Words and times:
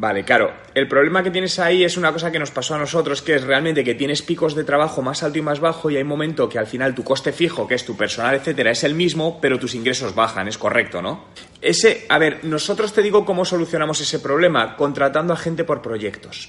Vale, 0.00 0.24
claro. 0.24 0.50
El 0.74 0.88
problema 0.88 1.22
que 1.22 1.30
tienes 1.30 1.58
ahí 1.58 1.84
es 1.84 1.98
una 1.98 2.10
cosa 2.10 2.32
que 2.32 2.38
nos 2.38 2.50
pasó 2.50 2.74
a 2.74 2.78
nosotros, 2.78 3.20
que 3.20 3.34
es 3.34 3.44
realmente 3.44 3.84
que 3.84 3.94
tienes 3.94 4.22
picos 4.22 4.54
de 4.54 4.64
trabajo 4.64 5.02
más 5.02 5.22
alto 5.22 5.38
y 5.38 5.42
más 5.42 5.60
bajo 5.60 5.90
y 5.90 5.96
hay 5.96 6.02
un 6.02 6.08
momento 6.08 6.48
que 6.48 6.58
al 6.58 6.66
final 6.66 6.94
tu 6.94 7.04
coste 7.04 7.32
fijo, 7.32 7.68
que 7.68 7.74
es 7.74 7.84
tu 7.84 7.98
personal, 7.98 8.34
etcétera, 8.34 8.70
es 8.70 8.82
el 8.82 8.94
mismo, 8.94 9.38
pero 9.42 9.58
tus 9.58 9.74
ingresos 9.74 10.14
bajan, 10.14 10.48
es 10.48 10.56
correcto, 10.56 11.02
¿no? 11.02 11.26
Ese, 11.60 12.06
a 12.08 12.18
ver, 12.18 12.38
nosotros 12.44 12.94
te 12.94 13.02
digo 13.02 13.26
cómo 13.26 13.44
solucionamos 13.44 14.00
ese 14.00 14.20
problema, 14.20 14.74
contratando 14.74 15.34
a 15.34 15.36
gente 15.36 15.64
por 15.64 15.82
proyectos 15.82 16.48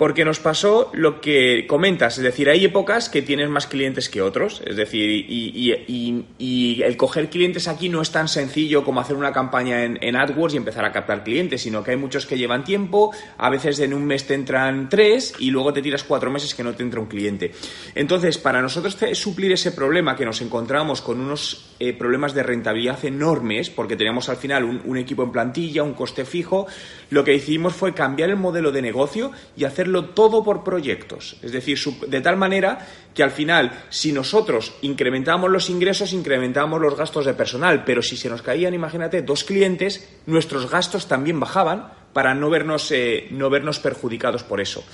porque 0.00 0.24
nos 0.24 0.40
pasó 0.40 0.88
lo 0.94 1.20
que 1.20 1.66
comentas, 1.66 2.16
es 2.16 2.24
decir, 2.24 2.48
hay 2.48 2.64
épocas 2.64 3.10
que 3.10 3.20
tienes 3.20 3.50
más 3.50 3.66
clientes 3.66 4.08
que 4.08 4.22
otros, 4.22 4.62
es 4.64 4.74
decir, 4.74 5.26
y, 5.28 6.80
el 6.82 6.96
coger 6.96 7.28
clientes 7.28 7.68
aquí 7.68 7.90
no 7.90 8.00
es 8.00 8.10
tan 8.10 8.26
sencillo 8.26 8.82
como 8.82 9.00
hacer 9.00 9.14
una 9.14 9.30
campaña 9.30 9.84
en, 9.84 10.16
AdWords 10.16 10.54
y 10.54 10.56
empezar 10.56 10.86
a 10.86 10.92
captar 10.92 11.22
clientes, 11.22 11.60
sino 11.60 11.84
que 11.84 11.90
hay 11.90 11.98
muchos 11.98 12.24
que 12.24 12.38
llevan 12.38 12.64
tiempo, 12.64 13.12
a 13.36 13.50
veces 13.50 13.78
en 13.80 13.92
un 13.92 14.06
mes 14.06 14.26
te 14.26 14.32
entran 14.32 14.88
tres 14.88 15.34
y 15.38 15.50
luego 15.50 15.74
te 15.74 15.82
tiras 15.82 16.02
cuatro 16.02 16.30
meses 16.30 16.54
que 16.54 16.64
no 16.64 16.72
te 16.72 16.82
entra 16.82 16.98
un 16.98 17.06
cliente. 17.06 17.52
Entonces, 17.94 18.38
para 18.38 18.62
nosotros 18.62 18.96
suplir 19.12 19.52
ese 19.52 19.72
problema 19.72 20.16
que 20.16 20.24
nos 20.24 20.40
encontramos 20.40 21.02
con 21.02 21.20
unos 21.20 21.74
eh, 21.78 21.92
problemas 21.92 22.32
de 22.32 22.42
rentabilidad 22.42 23.04
enormes, 23.04 23.68
porque 23.68 23.96
teníamos 23.96 24.30
al 24.30 24.38
final 24.38 24.64
un, 24.64 24.96
equipo 24.96 25.24
en 25.24 25.30
plantilla, 25.30 25.82
un 25.82 25.92
coste 25.92 26.24
fijo, 26.24 26.66
lo 27.10 27.22
que 27.22 27.34
hicimos 27.34 27.74
fue 27.74 27.92
cambiar 27.92 28.30
el 28.30 28.36
modelo 28.36 28.72
de 28.72 28.80
negocio 28.80 29.30
y 29.56 29.64
hacer 29.64 29.89
todo 30.06 30.42
por 30.42 30.64
proyectos. 30.64 31.36
Es 31.42 31.52
decir, 31.52 31.78
de 32.06 32.20
tal 32.20 32.36
manera 32.36 32.86
que 33.14 33.22
al 33.22 33.30
final, 33.30 33.84
si 33.90 34.12
nosotros 34.12 34.74
incrementábamos 34.82 35.50
los 35.50 35.70
ingresos, 35.70 36.12
incrementábamos 36.12 36.80
los 36.80 36.96
gastos 36.96 37.26
de 37.26 37.34
personal, 37.34 37.84
pero 37.84 38.02
si 38.02 38.16
se 38.16 38.30
nos 38.30 38.42
caían, 38.42 38.74
imagínate, 38.74 39.22
dos 39.22 39.44
clientes, 39.44 40.08
nuestros 40.26 40.70
gastos 40.70 41.08
también 41.08 41.40
bajaban 41.40 41.92
para 42.12 42.34
no 42.34 42.50
vernos, 42.50 42.90
eh, 42.92 43.28
no 43.30 43.50
vernos 43.50 43.78
perjudicados 43.78 44.42
por 44.42 44.60
eso. 44.60 44.84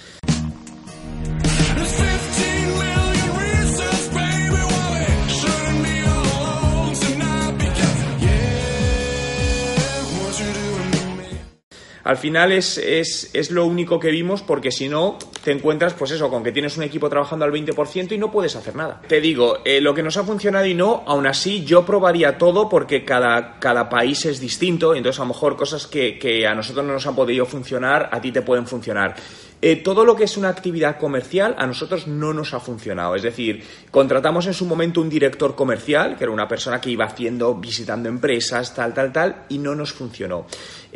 Al 12.06 12.16
final 12.16 12.52
es, 12.52 12.78
es, 12.78 13.30
es, 13.32 13.50
lo 13.50 13.66
único 13.66 13.98
que 13.98 14.12
vimos 14.12 14.40
porque 14.40 14.70
si 14.70 14.88
no 14.88 15.18
te 15.42 15.50
encuentras 15.50 15.92
pues 15.94 16.12
eso, 16.12 16.30
con 16.30 16.44
que 16.44 16.52
tienes 16.52 16.76
un 16.76 16.84
equipo 16.84 17.08
trabajando 17.08 17.44
al 17.44 17.50
20% 17.50 18.12
y 18.12 18.18
no 18.18 18.30
puedes 18.30 18.54
hacer 18.54 18.76
nada. 18.76 19.02
Te 19.08 19.20
digo, 19.20 19.58
eh, 19.64 19.80
lo 19.80 19.92
que 19.92 20.04
nos 20.04 20.16
ha 20.16 20.22
funcionado 20.22 20.66
y 20.66 20.74
no, 20.74 21.02
aún 21.04 21.26
así 21.26 21.64
yo 21.64 21.84
probaría 21.84 22.38
todo 22.38 22.68
porque 22.68 23.04
cada, 23.04 23.58
cada 23.58 23.88
país 23.88 24.24
es 24.24 24.38
distinto, 24.38 24.94
entonces 24.94 25.18
a 25.18 25.24
lo 25.24 25.28
mejor 25.28 25.56
cosas 25.56 25.88
que, 25.88 26.16
que 26.16 26.46
a 26.46 26.54
nosotros 26.54 26.86
no 26.86 26.92
nos 26.92 27.06
han 27.08 27.16
podido 27.16 27.44
funcionar, 27.44 28.08
a 28.12 28.20
ti 28.20 28.30
te 28.30 28.42
pueden 28.42 28.68
funcionar. 28.68 29.16
Eh, 29.62 29.76
todo 29.76 30.04
lo 30.04 30.14
que 30.14 30.24
es 30.24 30.36
una 30.36 30.50
actividad 30.50 30.98
comercial 30.98 31.54
a 31.58 31.66
nosotros 31.66 32.06
no 32.06 32.34
nos 32.34 32.52
ha 32.52 32.60
funcionado. 32.60 33.16
Es 33.16 33.22
decir, 33.22 33.64
contratamos 33.90 34.46
en 34.46 34.54
su 34.54 34.66
momento 34.66 35.00
un 35.00 35.08
director 35.08 35.54
comercial, 35.56 36.16
que 36.16 36.24
era 36.24 36.32
una 36.32 36.46
persona 36.46 36.80
que 36.80 36.90
iba 36.90 37.06
haciendo, 37.06 37.54
visitando 37.54 38.08
empresas, 38.08 38.74
tal, 38.74 38.92
tal, 38.92 39.12
tal, 39.12 39.44
y 39.48 39.58
no 39.58 39.74
nos 39.74 39.92
funcionó. 39.92 40.46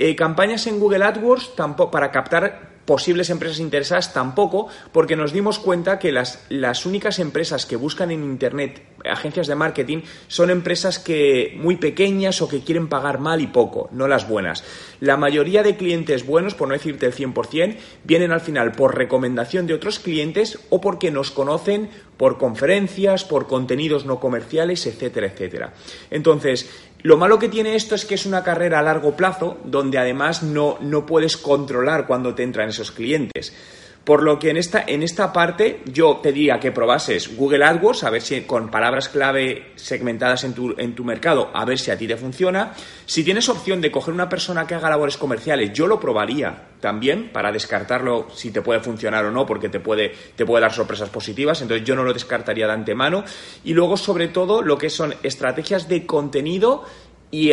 Eh, 0.03 0.17
campañas 0.17 0.67
en 0.67 0.81
Google 0.81 1.05
AdWords 1.05 1.55
tampoco, 1.56 1.91
para 1.91 2.11
captar 2.11 2.70
posibles 2.87 3.29
empresas 3.29 3.61
interesadas 3.61 4.15
tampoco, 4.15 4.69
porque 4.93 5.15
nos 5.15 5.34
dimos 5.34 5.59
cuenta 5.59 5.98
que 5.98 6.11
las, 6.11 6.43
las 6.48 6.87
únicas 6.87 7.19
empresas 7.19 7.67
que 7.67 7.77
buscan 7.77 8.11
en 8.11 8.25
Internet 8.25 8.81
agencias 9.05 9.47
de 9.47 9.55
marketing 9.55 10.03
son 10.29 10.51
empresas 10.51 10.98
que 10.98 11.56
muy 11.61 11.77
pequeñas 11.77 12.43
o 12.43 12.48
que 12.48 12.61
quieren 12.61 12.89
pagar 12.89 13.19
mal 13.19 13.41
y 13.41 13.47
poco, 13.47 13.89
no 13.93 14.09
las 14.09 14.29
buenas. 14.29 14.65
La 15.01 15.17
mayoría 15.17 15.62
de 15.62 15.77
clientes 15.77 16.27
buenos, 16.27 16.55
por 16.55 16.69
no 16.69 16.75
decirte 16.75 17.06
el 17.06 17.15
100%, 17.15 17.77
vienen 18.05 18.33
al 18.33 18.41
final 18.41 18.73
por 18.73 18.97
recomendación 18.97 19.67
de 19.67 19.75
otros 19.75 19.98
clientes 19.98 20.59
o 20.71 20.81
porque 20.81 21.11
nos 21.11 21.31
conocen 21.31 21.91
por 22.17 22.39
conferencias, 22.39 23.25
por 23.25 23.47
contenidos 23.47 24.05
no 24.05 24.21
comerciales, 24.21 24.87
etcétera, 24.87 25.28
etcétera. 25.28 25.72
Entonces, 26.10 26.69
lo 27.03 27.16
malo 27.16 27.39
que 27.39 27.49
tiene 27.49 27.77
esto 27.77 27.94
es 27.94 28.05
que 28.05 28.15
es 28.15 28.27
una 28.27 28.43
carrera 28.43 28.78
a 28.78 28.83
largo 28.83 29.16
plazo 29.16 29.56
donde 29.65 29.97
además 29.97 30.43
no, 30.43 30.77
no 30.81 31.06
puedes 31.06 31.39
controlar 31.39 32.06
cuando 32.06 32.34
te 32.34 32.43
entran 32.43 32.69
esos 32.69 32.93
clientes. 32.93 33.55
Por 34.05 34.22
lo 34.22 34.38
que 34.38 34.50
en 34.50 34.56
esta, 34.56 34.83
en 34.87 35.03
esta 35.03 35.33
parte 35.33 35.83
yo 35.84 36.21
te 36.22 36.33
diría 36.33 36.59
que 36.59 36.72
probases 36.72 37.37
Google 37.37 37.65
AdWords, 37.65 38.05
a 38.05 38.11
ver 38.11 38.22
si 38.22 38.41
con 38.43 38.71
palabras 38.71 39.09
clave 39.09 39.72
segmentadas 39.77 40.44
en 40.44 40.55
tu, 40.55 40.75
en 40.78 40.94
tu 40.94 41.05
mercado, 41.05 41.50
a 41.53 41.65
ver 41.66 41.78
si 41.78 41.91
a 41.91 41.99
ti 41.99 42.09
te 42.09 42.16
funciona. 42.16 42.72
Si 43.05 43.22
tienes 43.22 43.49
opción 43.49 43.81
de 43.81 43.91
coger 43.91 44.15
una 44.15 44.28
persona 44.28 44.66
que 44.66 44.75
haga 44.75 44.89
labores 44.89 45.19
comerciales, 45.19 45.72
yo 45.72 45.87
lo 45.87 46.00
probaría 46.00 46.69
también 46.81 47.31
para 47.31 47.53
descartarlo 47.53 48.28
si 48.34 48.50
te 48.50 48.62
puede 48.62 48.81
funcionar 48.81 49.27
o 49.27 49.31
no, 49.31 49.44
porque 49.44 49.69
te 49.69 49.81
puede, 49.81 50.15
te 50.34 50.47
puede 50.47 50.62
dar 50.62 50.72
sorpresas 50.72 51.10
positivas. 51.10 51.60
Entonces 51.60 51.87
yo 51.87 51.94
no 51.94 52.03
lo 52.03 52.15
descartaría 52.15 52.66
de 52.66 52.72
antemano. 52.72 53.22
Y 53.65 53.75
luego, 53.75 53.97
sobre 53.97 54.28
todo, 54.28 54.62
lo 54.62 54.78
que 54.78 54.89
son 54.89 55.15
estrategias 55.22 55.89
de 55.89 56.06
contenido 56.06 56.84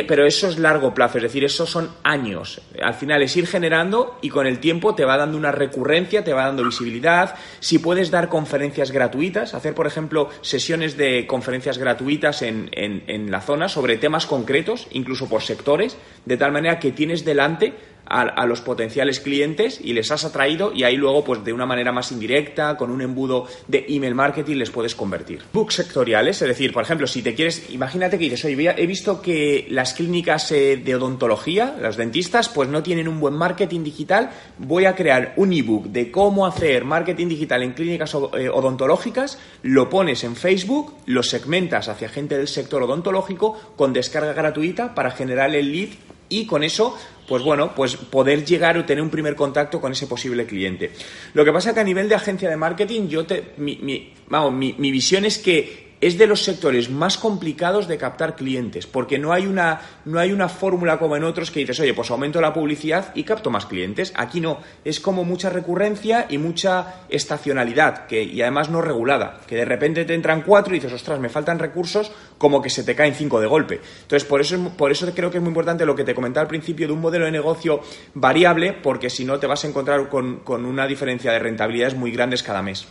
pero 0.08 0.26
eso 0.26 0.48
es 0.48 0.58
largo 0.58 0.94
plazo, 0.94 1.18
es 1.18 1.24
decir, 1.24 1.44
eso 1.44 1.68
son 1.68 1.90
años. 2.04 2.62
Al 2.82 2.96
final 2.96 3.22
es 3.22 3.38
ir 3.38 3.46
generando 3.46 4.18
y 4.22 4.30
con 4.30 4.48
el 4.48 4.60
tiempo 4.60 4.96
te 4.96 5.06
va 5.06 5.18
dando 5.18 5.38
una 5.38 5.52
recurrencia, 5.52 6.24
te 6.24 6.34
va 6.34 6.46
dando 6.46 6.64
visibilidad. 6.64 7.36
Si 7.60 7.78
puedes 7.78 8.10
dar 8.10 8.28
conferencias 8.28 8.92
gratuitas, 8.92 9.54
hacer, 9.54 9.76
por 9.76 9.86
ejemplo, 9.86 10.30
sesiones 10.42 10.98
de 10.98 11.28
conferencias 11.28 11.78
gratuitas 11.78 12.42
en, 12.42 12.70
en 12.74 13.30
la 13.30 13.42
zona 13.42 13.70
sobre 13.70 13.98
temas 13.98 14.26
concretos, 14.26 14.88
incluso 14.92 15.30
por 15.30 15.44
sectores, 15.44 15.98
de 16.26 16.38
tal 16.38 16.52
manera 16.52 16.80
que 16.80 16.92
tienes 16.92 17.24
delante 17.24 17.74
a, 18.10 18.46
los 18.46 18.62
potenciales 18.62 19.20
clientes 19.20 19.80
y 19.84 19.94
les 19.94 20.12
has 20.12 20.26
atraído 20.26 20.72
y 20.74 20.84
ahí 20.84 20.96
luego 20.96 21.24
pues 21.24 21.44
de 21.44 21.54
una 21.54 21.66
manera 21.66 21.92
más 21.92 22.12
indirecta, 22.12 22.78
con 22.78 22.92
un 22.92 23.02
embudo 23.02 23.48
de 23.68 23.86
email 23.90 24.16
marketing 24.16 24.58
les 24.58 24.70
puedes 24.70 24.96
convertir. 24.96 25.42
Books 25.54 25.76
sectoriales, 25.76 26.42
es 26.42 26.48
decir, 26.48 26.72
por 26.74 26.84
ejemplo, 26.84 27.08
si 27.08 27.22
te 27.22 27.36
quieres, 27.36 27.70
imagínate 27.70 28.18
que 28.18 28.26
dices, 28.26 28.46
oye, 28.46 28.74
he 28.78 28.88
visto 28.88 29.22
que 29.22 29.68
las 29.70 29.94
clínicas 29.94 30.52
eh, 30.52 30.78
de 30.78 30.96
odontología, 30.96 31.76
los 31.82 31.98
dentistas, 31.98 32.50
pues 32.50 32.70
no 32.70 32.84
tienen 32.84 33.08
un 33.08 33.20
buen 33.20 33.34
marketing 33.34 33.84
digital, 33.84 34.32
voy 34.58 34.86
a 34.86 34.96
crear 34.96 35.34
un 35.38 35.54
ebook 35.54 35.88
de 35.88 36.12
cómo 36.12 36.46
hacer 36.46 36.86
marketing 36.86 37.28
digital 37.28 37.64
en 37.64 37.74
clínicas 37.74 38.16
eh, 38.16 38.50
odontológicas, 38.50 39.40
lo 39.62 39.90
pones 39.90 40.24
en 40.24 40.36
Facebook, 40.36 40.94
lo 41.06 41.24
segmentas 41.24 41.90
hacia 41.90 42.10
gente 42.10 42.38
del 42.38 42.48
sector 42.48 42.84
odontológico 42.84 43.58
con 43.76 43.94
descarga 43.94 44.34
gratuita 44.34 44.96
para 44.96 45.12
generar 45.12 45.54
el 45.56 45.72
lead 45.72 45.90
y 46.30 46.46
con 46.46 46.64
eso 46.64 46.98
pues 47.28 47.44
bueno, 47.44 47.76
pues 47.76 47.98
poder 47.98 48.46
llegar 48.46 48.78
o 48.78 48.86
tener 48.86 49.04
un 49.04 49.10
primer 49.10 49.36
contacto 49.36 49.82
con 49.82 49.92
ese 49.92 50.08
posible 50.08 50.46
cliente. 50.46 50.92
Lo 51.34 51.44
que 51.44 51.52
pasa 51.52 51.74
que 51.74 51.82
a 51.82 51.84
nivel 51.84 52.08
de 52.08 52.16
agencia 52.16 52.50
de 52.50 52.56
marketing, 52.56 53.10
yo 53.10 53.26
te, 53.26 53.54
mi, 53.58 54.14
vamos, 54.30 54.54
mi, 54.54 54.74
mi 54.78 54.92
visión 54.92 55.26
es 55.26 55.38
que 55.38 55.87
es 56.02 56.18
de 56.18 56.28
los 56.28 56.44
sectores 56.44 56.90
más 56.90 57.18
complicados 57.18 57.88
de 57.88 57.98
captar 57.98 58.36
clientes, 58.36 58.86
porque 58.86 59.18
no 59.18 59.34
hay 59.34 59.48
una, 59.48 59.82
no 60.06 60.20
hay 60.20 60.32
una 60.32 60.50
fórmula 60.50 61.00
como 61.00 61.16
en 61.16 61.24
otros 61.24 61.52
que 61.52 61.62
dices, 61.62 61.80
oye, 61.80 61.94
pues 61.94 62.12
aumento 62.12 62.40
la 62.42 62.54
publicidad 62.54 63.12
y 63.16 63.24
capto 63.24 63.50
más 63.50 63.66
clientes. 63.66 64.14
Aquí 64.16 64.40
no, 64.42 64.60
es 64.84 65.00
como 65.00 65.24
mucha 65.24 65.50
recurrencia 65.50 66.28
y 66.30 66.38
mucha 66.38 67.02
estacionalidad, 67.10 68.06
que, 68.08 68.24
y 68.24 68.42
además 68.42 68.70
no 68.70 68.82
regulada, 68.82 69.40
que 69.48 69.56
de 69.56 69.66
repente 69.66 70.06
te 70.06 70.14
entran 70.14 70.44
cuatro 70.44 70.74
y 70.74 70.80
dices, 70.80 70.94
ostras, 70.94 71.20
me 71.20 71.30
faltan 71.30 71.60
recursos, 71.60 72.12
como 72.38 72.62
que 72.62 72.70
se 72.70 72.84
te 72.84 72.96
caen 72.96 73.16
cinco 73.16 73.40
de 73.40 73.48
golpe. 73.48 73.82
Entonces, 74.02 74.28
por 74.28 74.42
eso, 74.42 74.72
por 74.78 74.92
eso 74.92 75.12
creo 75.14 75.32
que 75.32 75.38
es 75.38 75.44
muy 75.44 75.50
importante 75.50 75.86
lo 75.86 75.96
que 75.96 76.04
te 76.04 76.14
comentaba 76.14 76.44
al 76.44 76.48
principio 76.48 76.88
de 76.88 76.94
un 76.94 77.02
modelo 77.02 77.26
de 77.26 77.32
negocio 77.32 77.82
variable, 78.14 78.74
porque 78.74 79.10
si 79.10 79.26
no 79.26 79.40
te 79.40 79.48
vas 79.48 79.64
a 79.64 79.68
encontrar 79.68 80.10
con, 80.10 80.38
con 80.38 80.66
una 80.66 80.86
diferencia 80.86 81.32
de 81.32 81.40
rentabilidades 81.40 81.96
muy 81.96 82.12
grandes 82.12 82.44
cada 82.44 82.62
mes. 82.62 82.88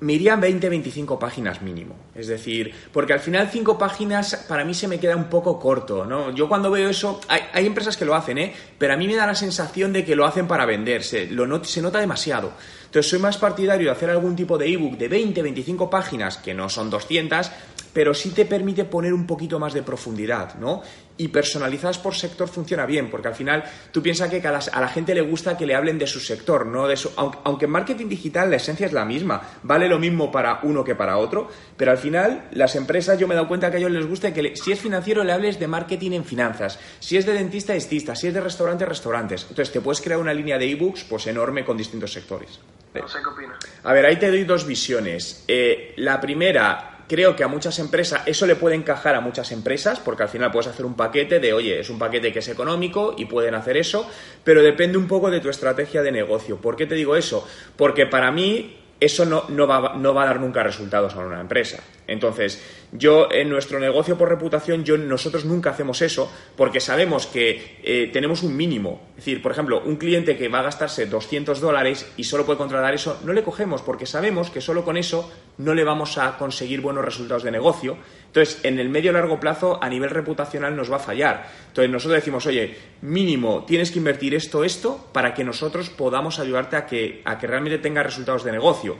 Me 0.00 0.12
irían 0.12 0.42
20-25 0.42 1.18
páginas 1.18 1.62
mínimo. 1.62 1.94
Es 2.14 2.26
decir, 2.26 2.72
porque 2.92 3.12
al 3.12 3.20
final 3.20 3.48
5 3.50 3.78
páginas 3.78 4.44
para 4.48 4.64
mí 4.64 4.74
se 4.74 4.88
me 4.88 5.00
queda 5.00 5.16
un 5.16 5.30
poco 5.30 5.58
corto, 5.58 6.04
¿no? 6.04 6.30
Yo 6.32 6.48
cuando 6.48 6.70
veo 6.70 6.88
eso, 6.88 7.20
hay, 7.28 7.66
empresas 7.66 7.96
que 7.96 8.04
lo 8.04 8.14
hacen, 8.14 8.38
¿eh? 8.38 8.54
Pero 8.76 8.92
a 8.92 8.96
mí 8.96 9.06
me 9.06 9.14
da 9.14 9.26
la 9.26 9.34
sensación 9.34 9.92
de 9.92 10.04
que 10.04 10.14
lo 10.14 10.26
hacen 10.26 10.46
para 10.46 10.66
venderse, 10.66 11.26
lo 11.26 11.64
se 11.64 11.80
nota 11.80 11.98
demasiado. 11.98 12.52
Entonces 12.84 13.10
soy 13.10 13.18
más 13.18 13.38
partidario 13.38 13.86
de 13.86 13.92
hacer 13.92 14.10
algún 14.10 14.36
tipo 14.36 14.58
de 14.58 14.72
ebook 14.72 14.96
de 14.96 15.10
20-25 15.10 15.88
páginas, 15.88 16.38
que 16.38 16.54
no 16.54 16.68
son 16.68 16.90
200, 16.90 17.50
pero 17.92 18.12
sí 18.12 18.30
te 18.30 18.44
permite 18.44 18.84
poner 18.84 19.14
un 19.14 19.26
poquito 19.26 19.58
más 19.58 19.72
de 19.72 19.82
profundidad, 19.82 20.56
¿no? 20.56 20.82
Y 21.18 21.28
personalizadas 21.28 21.98
por 21.98 22.14
sector 22.14 22.48
funciona 22.48 22.86
bien, 22.86 23.10
porque 23.10 23.28
al 23.28 23.34
final 23.34 23.64
tú 23.90 24.02
piensas 24.02 24.30
que 24.30 24.46
a 24.46 24.80
la, 24.80 24.88
gente 24.88 25.14
le 25.14 25.22
gusta 25.22 25.56
que 25.56 25.66
le 25.66 25.74
hablen 25.74 25.98
de 25.98 26.06
su 26.06 26.20
sector, 26.20 26.66
no 26.66 26.86
de 26.86 26.96
su, 26.96 27.10
aunque, 27.16 27.64
en 27.64 27.70
marketing 27.70 28.08
digital 28.08 28.50
la 28.50 28.56
esencia 28.56 28.86
es 28.86 28.92
la 28.92 29.04
misma, 29.04 29.40
vale 29.62 29.88
lo 29.88 29.98
mismo 29.98 30.30
para 30.30 30.60
uno 30.62 30.84
que 30.84 30.94
para 30.94 31.16
otro, 31.16 31.50
pero 31.76 31.90
al 31.90 31.98
final 31.98 32.48
las 32.52 32.76
empresas 32.76 33.18
yo 33.18 33.26
me 33.26 33.34
he 33.34 33.36
dado 33.36 33.48
cuenta 33.48 33.70
que 33.70 33.76
a 33.76 33.78
ellos 33.80 33.90
les 33.90 34.06
gusta 34.06 34.32
que 34.32 34.54
si 34.56 34.72
es 34.72 34.80
financiero 34.80 35.24
le 35.24 35.32
hables 35.32 35.58
de 35.58 35.66
marketing 35.66 36.12
en 36.12 36.24
finanzas, 36.24 36.78
si 37.00 37.16
es 37.16 37.26
de 37.26 37.32
dentista 37.32 37.74
dentista, 37.96 38.14
si 38.14 38.28
es 38.28 38.34
de 38.34 38.40
restaurante 38.40 38.84
restaurantes. 38.84 39.42
Entonces 39.48 39.72
te 39.72 39.80
puedes 39.80 40.00
crear 40.00 40.20
una 40.20 40.34
línea 40.34 40.58
de 40.58 40.70
ebooks 40.70 41.04
pues 41.04 41.26
enorme 41.26 41.64
con 41.64 41.76
distintos 41.76 42.12
sectores. 42.12 42.60
No 42.94 43.08
sé 43.08 43.18
qué 43.22 43.28
opinas. 43.28 43.58
A 43.84 43.92
ver, 43.92 44.06
ahí 44.06 44.16
te 44.16 44.28
doy 44.28 44.44
dos 44.44 44.66
visiones. 44.66 45.44
Eh, 45.46 45.92
la 45.96 46.20
primera, 46.20 46.95
Creo 47.08 47.36
que 47.36 47.44
a 47.44 47.48
muchas 47.48 47.78
empresas, 47.78 48.22
eso 48.26 48.46
le 48.46 48.56
puede 48.56 48.74
encajar 48.74 49.14
a 49.14 49.20
muchas 49.20 49.52
empresas, 49.52 50.00
porque 50.00 50.24
al 50.24 50.28
final 50.28 50.50
puedes 50.50 50.66
hacer 50.66 50.84
un 50.84 50.94
paquete 50.94 51.38
de, 51.38 51.52
oye, 51.52 51.80
es 51.80 51.90
un 51.90 51.98
paquete 51.98 52.32
que 52.32 52.40
es 52.40 52.48
económico 52.48 53.14
y 53.16 53.26
pueden 53.26 53.54
hacer 53.54 53.76
eso, 53.76 54.10
pero 54.42 54.62
depende 54.62 54.98
un 54.98 55.06
poco 55.06 55.30
de 55.30 55.40
tu 55.40 55.48
estrategia 55.48 56.02
de 56.02 56.12
negocio. 56.12 56.56
¿Por 56.56 56.74
qué 56.76 56.86
te 56.86 56.94
digo 56.94 57.14
eso? 57.14 57.46
Porque 57.76 58.06
para 58.06 58.32
mí 58.32 58.76
eso 58.98 59.24
no, 59.24 59.44
no, 59.48 59.66
va, 59.66 59.94
no 59.96 60.14
va 60.14 60.24
a 60.24 60.26
dar 60.26 60.40
nunca 60.40 60.62
resultados 60.62 61.14
a 61.14 61.18
una 61.18 61.40
empresa. 61.40 61.78
Entonces, 62.06 62.62
yo 62.92 63.28
en 63.32 63.48
nuestro 63.48 63.80
negocio 63.80 64.16
por 64.16 64.28
reputación, 64.28 64.84
yo, 64.84 64.96
nosotros 64.96 65.44
nunca 65.44 65.70
hacemos 65.70 66.02
eso 66.02 66.30
porque 66.56 66.80
sabemos 66.80 67.26
que 67.26 67.78
eh, 67.82 68.10
tenemos 68.12 68.42
un 68.42 68.56
mínimo. 68.56 69.08
Es 69.10 69.24
decir, 69.24 69.42
por 69.42 69.52
ejemplo, 69.52 69.82
un 69.84 69.96
cliente 69.96 70.36
que 70.36 70.48
va 70.48 70.60
a 70.60 70.62
gastarse 70.62 71.06
200 71.06 71.60
dólares 71.60 72.12
y 72.16 72.24
solo 72.24 72.46
puede 72.46 72.58
contratar 72.58 72.94
eso, 72.94 73.20
no 73.24 73.32
le 73.32 73.42
cogemos 73.42 73.82
porque 73.82 74.06
sabemos 74.06 74.50
que 74.50 74.60
solo 74.60 74.84
con 74.84 74.96
eso 74.96 75.32
no 75.58 75.74
le 75.74 75.84
vamos 75.84 76.18
a 76.18 76.36
conseguir 76.38 76.80
buenos 76.80 77.04
resultados 77.04 77.42
de 77.42 77.50
negocio. 77.50 77.96
Entonces, 78.26 78.60
en 78.64 78.78
el 78.78 78.88
medio 78.88 79.12
largo 79.12 79.40
plazo, 79.40 79.82
a 79.82 79.88
nivel 79.88 80.10
reputacional, 80.10 80.76
nos 80.76 80.92
va 80.92 80.96
a 80.96 81.00
fallar. 81.00 81.48
Entonces, 81.68 81.90
nosotros 81.90 82.20
decimos, 82.20 82.46
oye, 82.46 82.76
mínimo, 83.02 83.64
tienes 83.66 83.90
que 83.90 83.98
invertir 83.98 84.34
esto, 84.34 84.62
esto, 84.62 85.08
para 85.12 85.34
que 85.34 85.42
nosotros 85.42 85.90
podamos 85.90 86.38
ayudarte 86.38 86.76
a 86.76 86.86
que, 86.86 87.22
a 87.24 87.38
que 87.38 87.46
realmente 87.46 87.78
tenga 87.78 88.02
resultados 88.02 88.44
de 88.44 88.52
negocio. 88.52 88.96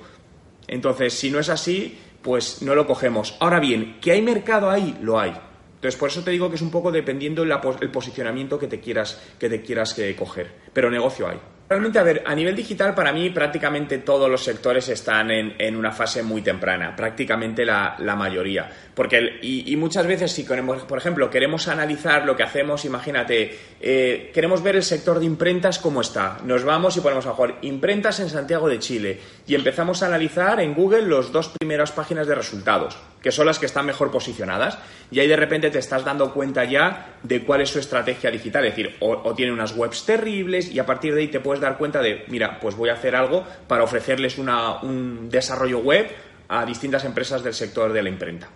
Entonces, 0.69 1.15
si 1.15 1.31
no 1.31 1.39
es 1.39 1.49
así, 1.49 1.99
pues 2.27 2.61
no 2.61 2.75
lo 2.75 2.89
cogemos. 2.89 3.37
Ahora 3.39 3.61
bien, 3.61 3.99
¿que 4.01 4.11
hay 4.11 4.21
mercado 4.21 4.69
ahí? 4.69 4.99
Lo 5.01 5.21
hay. 5.21 5.31
Entonces, 5.77 5.97
por 5.97 6.09
eso 6.09 6.25
te 6.25 6.33
digo 6.33 6.49
que 6.51 6.57
es 6.57 6.63
un 6.63 6.73
poco 6.73 6.91
dependiendo 6.91 7.45
el 7.45 7.91
posicionamiento 7.93 8.59
que 8.59 8.67
te 8.67 8.81
quieras, 8.81 9.23
que 9.39 9.49
te 9.49 9.63
quieras 9.63 9.95
que 9.95 10.11
eh, 10.11 10.17
coger. 10.17 10.51
Pero 10.73 10.91
negocio 10.91 11.29
hay. 11.29 11.39
Realmente, 11.69 11.99
a 11.99 12.05
ver, 12.05 12.23
a 12.25 12.33
nivel 12.33 12.55
digital, 12.55 12.95
para 12.95 13.13
mí 13.13 13.31
prácticamente 13.31 13.99
todos 13.99 14.31
los 14.31 14.45
sectores 14.45 14.89
están 14.89 15.33
en, 15.33 15.77
una 15.77 15.91
fase 15.91 16.23
muy 16.23 16.41
temprana, 16.41 16.95
prácticamente 16.95 17.65
la, 17.65 17.97
mayoría. 18.17 18.71
Porque, 18.95 19.41
y, 19.43 19.75
muchas 19.75 20.07
veces, 20.07 20.31
si 20.31 20.47
queremos, 20.47 20.83
por 20.85 20.99
ejemplo, 20.99 21.29
queremos 21.29 21.67
analizar 21.67 22.25
lo 22.25 22.37
que 22.37 22.45
hacemos, 22.45 22.85
imagínate, 22.85 23.59
eh, 23.81 24.31
queremos 24.33 24.63
ver 24.63 24.77
el 24.77 24.85
sector 24.85 25.19
de 25.19 25.27
imprentas 25.27 25.81
cómo 25.81 26.03
está. 26.03 26.39
Nos 26.45 26.63
vamos 26.63 26.97
y 26.97 27.01
ponemos 27.01 27.27
a 27.27 27.31
mejor 27.31 27.57
imprentas 27.63 28.21
en 28.21 28.31
Santiago 28.31 28.69
de 28.69 28.79
Chile 28.79 29.19
y 29.45 29.57
empezamos 29.57 30.05
a 30.05 30.07
analizar 30.07 30.61
en 30.61 30.73
Google 30.73 31.03
las 31.09 31.33
dos 31.33 31.49
primeras 31.49 31.91
páginas 31.91 32.29
de 32.29 32.37
resultados, 32.37 32.97
que 33.21 33.33
son 33.33 33.45
las 33.45 33.59
que 33.59 33.67
están 33.67 33.87
mejor 33.87 34.13
posicionadas. 34.13 34.79
Y 35.11 35.19
ahí 35.19 35.27
de 35.27 35.37
repente 35.37 35.71
te 35.71 35.81
estás 35.81 36.05
dando 36.05 36.33
cuenta 36.33 36.65
ya 36.65 37.17
de 37.23 37.45
cuál 37.45 37.61
es 37.61 37.71
su 37.71 37.81
estrategia 37.81 38.31
digital. 38.31 38.65
Es 38.65 38.77
decir, 38.77 38.97
o, 39.01 39.21
o 39.25 39.35
tiene 39.35 39.53
unas 39.53 39.77
webs 39.77 40.07
terribles 40.07 40.71
y 40.71 40.79
a 40.79 40.87
partir 40.87 41.15
de 41.15 41.23
ahí 41.23 41.29
te 41.29 41.41
puedes 41.41 41.56
dar 41.61 41.79
cuenta 41.79 42.01
de, 42.01 42.25
mira, 42.29 42.61
pues 42.61 42.75
voy 42.77 42.89
a 42.89 42.95
hacer 42.95 43.17
algo 43.17 43.45
para 43.67 43.85
ofrecerles 43.85 44.39
un 44.39 45.29
desarrollo 45.31 45.79
web 45.79 46.09
a 46.49 46.65
distintas 46.65 47.05
empresas 47.05 47.43
del 47.43 47.55
sector 47.55 47.93
de 47.93 48.03
la 48.03 48.09
imprenta. 48.09 48.49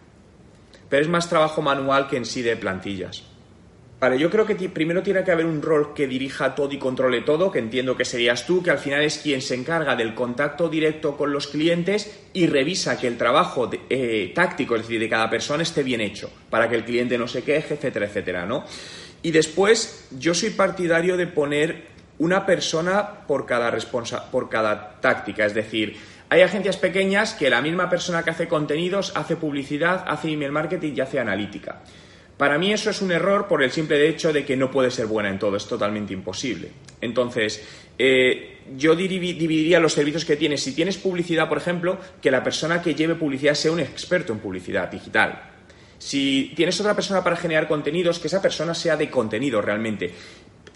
Pero 0.88 1.02
es 1.02 1.08
más 1.08 1.28
trabajo 1.28 1.62
manual 1.62 2.08
que 2.08 2.16
en 2.16 2.24
sí 2.24 2.42
de 2.42 2.56
plantillas. 2.56 3.24
Vale, 4.00 4.18
yo 4.18 4.30
creo 4.30 4.46
que 4.46 4.54
primero 4.70 5.02
tiene 5.02 5.22
que 5.22 5.30
haber 5.30 5.44
un 5.44 5.60
rol 5.60 5.92
que 5.92 6.06
dirija 6.06 6.54
todo 6.54 6.72
y 6.72 6.78
controle 6.78 7.20
todo, 7.20 7.50
que 7.50 7.58
entiendo 7.58 7.98
que 7.98 8.06
serías 8.06 8.46
tú, 8.46 8.62
que 8.62 8.70
al 8.70 8.78
final 8.78 9.02
es 9.02 9.18
quien 9.18 9.42
se 9.42 9.54
encarga 9.54 9.94
del 9.94 10.14
contacto 10.14 10.70
directo 10.70 11.18
con 11.18 11.34
los 11.34 11.46
clientes 11.46 12.10
y 12.32 12.46
revisa 12.46 12.98
que 12.98 13.08
el 13.08 13.18
trabajo 13.18 13.70
eh, 13.90 14.32
táctico, 14.34 14.74
es 14.74 14.82
decir, 14.82 15.00
de 15.00 15.08
cada 15.10 15.28
persona 15.28 15.62
esté 15.62 15.82
bien 15.82 16.00
hecho, 16.00 16.30
para 16.48 16.66
que 16.70 16.76
el 16.76 16.84
cliente 16.86 17.18
no 17.18 17.28
se 17.28 17.42
queje, 17.42 17.74
etcétera, 17.74 18.06
etcétera, 18.06 18.46
¿no? 18.46 18.64
Y 19.22 19.32
después, 19.32 20.08
yo 20.18 20.32
soy 20.32 20.48
partidario 20.48 21.18
de 21.18 21.26
poner 21.26 21.88
una 22.20 22.44
persona 22.44 23.26
por 23.26 23.46
cada, 23.46 23.76
por 24.30 24.48
cada 24.48 25.00
táctica. 25.00 25.46
Es 25.46 25.54
decir, 25.54 25.96
hay 26.28 26.42
agencias 26.42 26.76
pequeñas 26.76 27.32
que 27.32 27.48
la 27.48 27.62
misma 27.62 27.88
persona 27.88 28.22
que 28.22 28.30
hace 28.30 28.46
contenidos 28.46 29.12
hace 29.16 29.36
publicidad, 29.36 30.04
hace 30.06 30.30
email 30.30 30.52
marketing 30.52 30.92
y 30.94 31.00
hace 31.00 31.18
analítica. 31.18 31.80
Para 32.36 32.58
mí 32.58 32.72
eso 32.72 32.90
es 32.90 33.00
un 33.02 33.10
error 33.10 33.48
por 33.48 33.62
el 33.62 33.70
simple 33.70 34.06
hecho 34.06 34.32
de 34.32 34.44
que 34.44 34.56
no 34.56 34.70
puede 34.70 34.90
ser 34.90 35.06
buena 35.06 35.30
en 35.30 35.38
todo, 35.38 35.56
es 35.56 35.66
totalmente 35.66 36.12
imposible. 36.12 36.70
Entonces, 37.00 37.66
eh, 37.98 38.58
yo 38.76 38.94
dividiría 38.94 39.80
los 39.80 39.94
servicios 39.94 40.26
que 40.26 40.36
tienes. 40.36 40.62
Si 40.62 40.74
tienes 40.74 40.98
publicidad, 40.98 41.48
por 41.48 41.58
ejemplo, 41.58 41.98
que 42.20 42.30
la 42.30 42.44
persona 42.44 42.82
que 42.82 42.94
lleve 42.94 43.14
publicidad 43.14 43.54
sea 43.54 43.72
un 43.72 43.80
experto 43.80 44.32
en 44.34 44.40
publicidad 44.40 44.90
digital. 44.90 45.50
Si 46.00 46.54
tienes 46.56 46.80
otra 46.80 46.94
persona 46.94 47.22
para 47.22 47.36
generar 47.36 47.68
contenidos, 47.68 48.18
que 48.18 48.28
esa 48.28 48.40
persona 48.40 48.74
sea 48.74 48.96
de 48.96 49.10
contenido 49.10 49.60
realmente. 49.60 50.10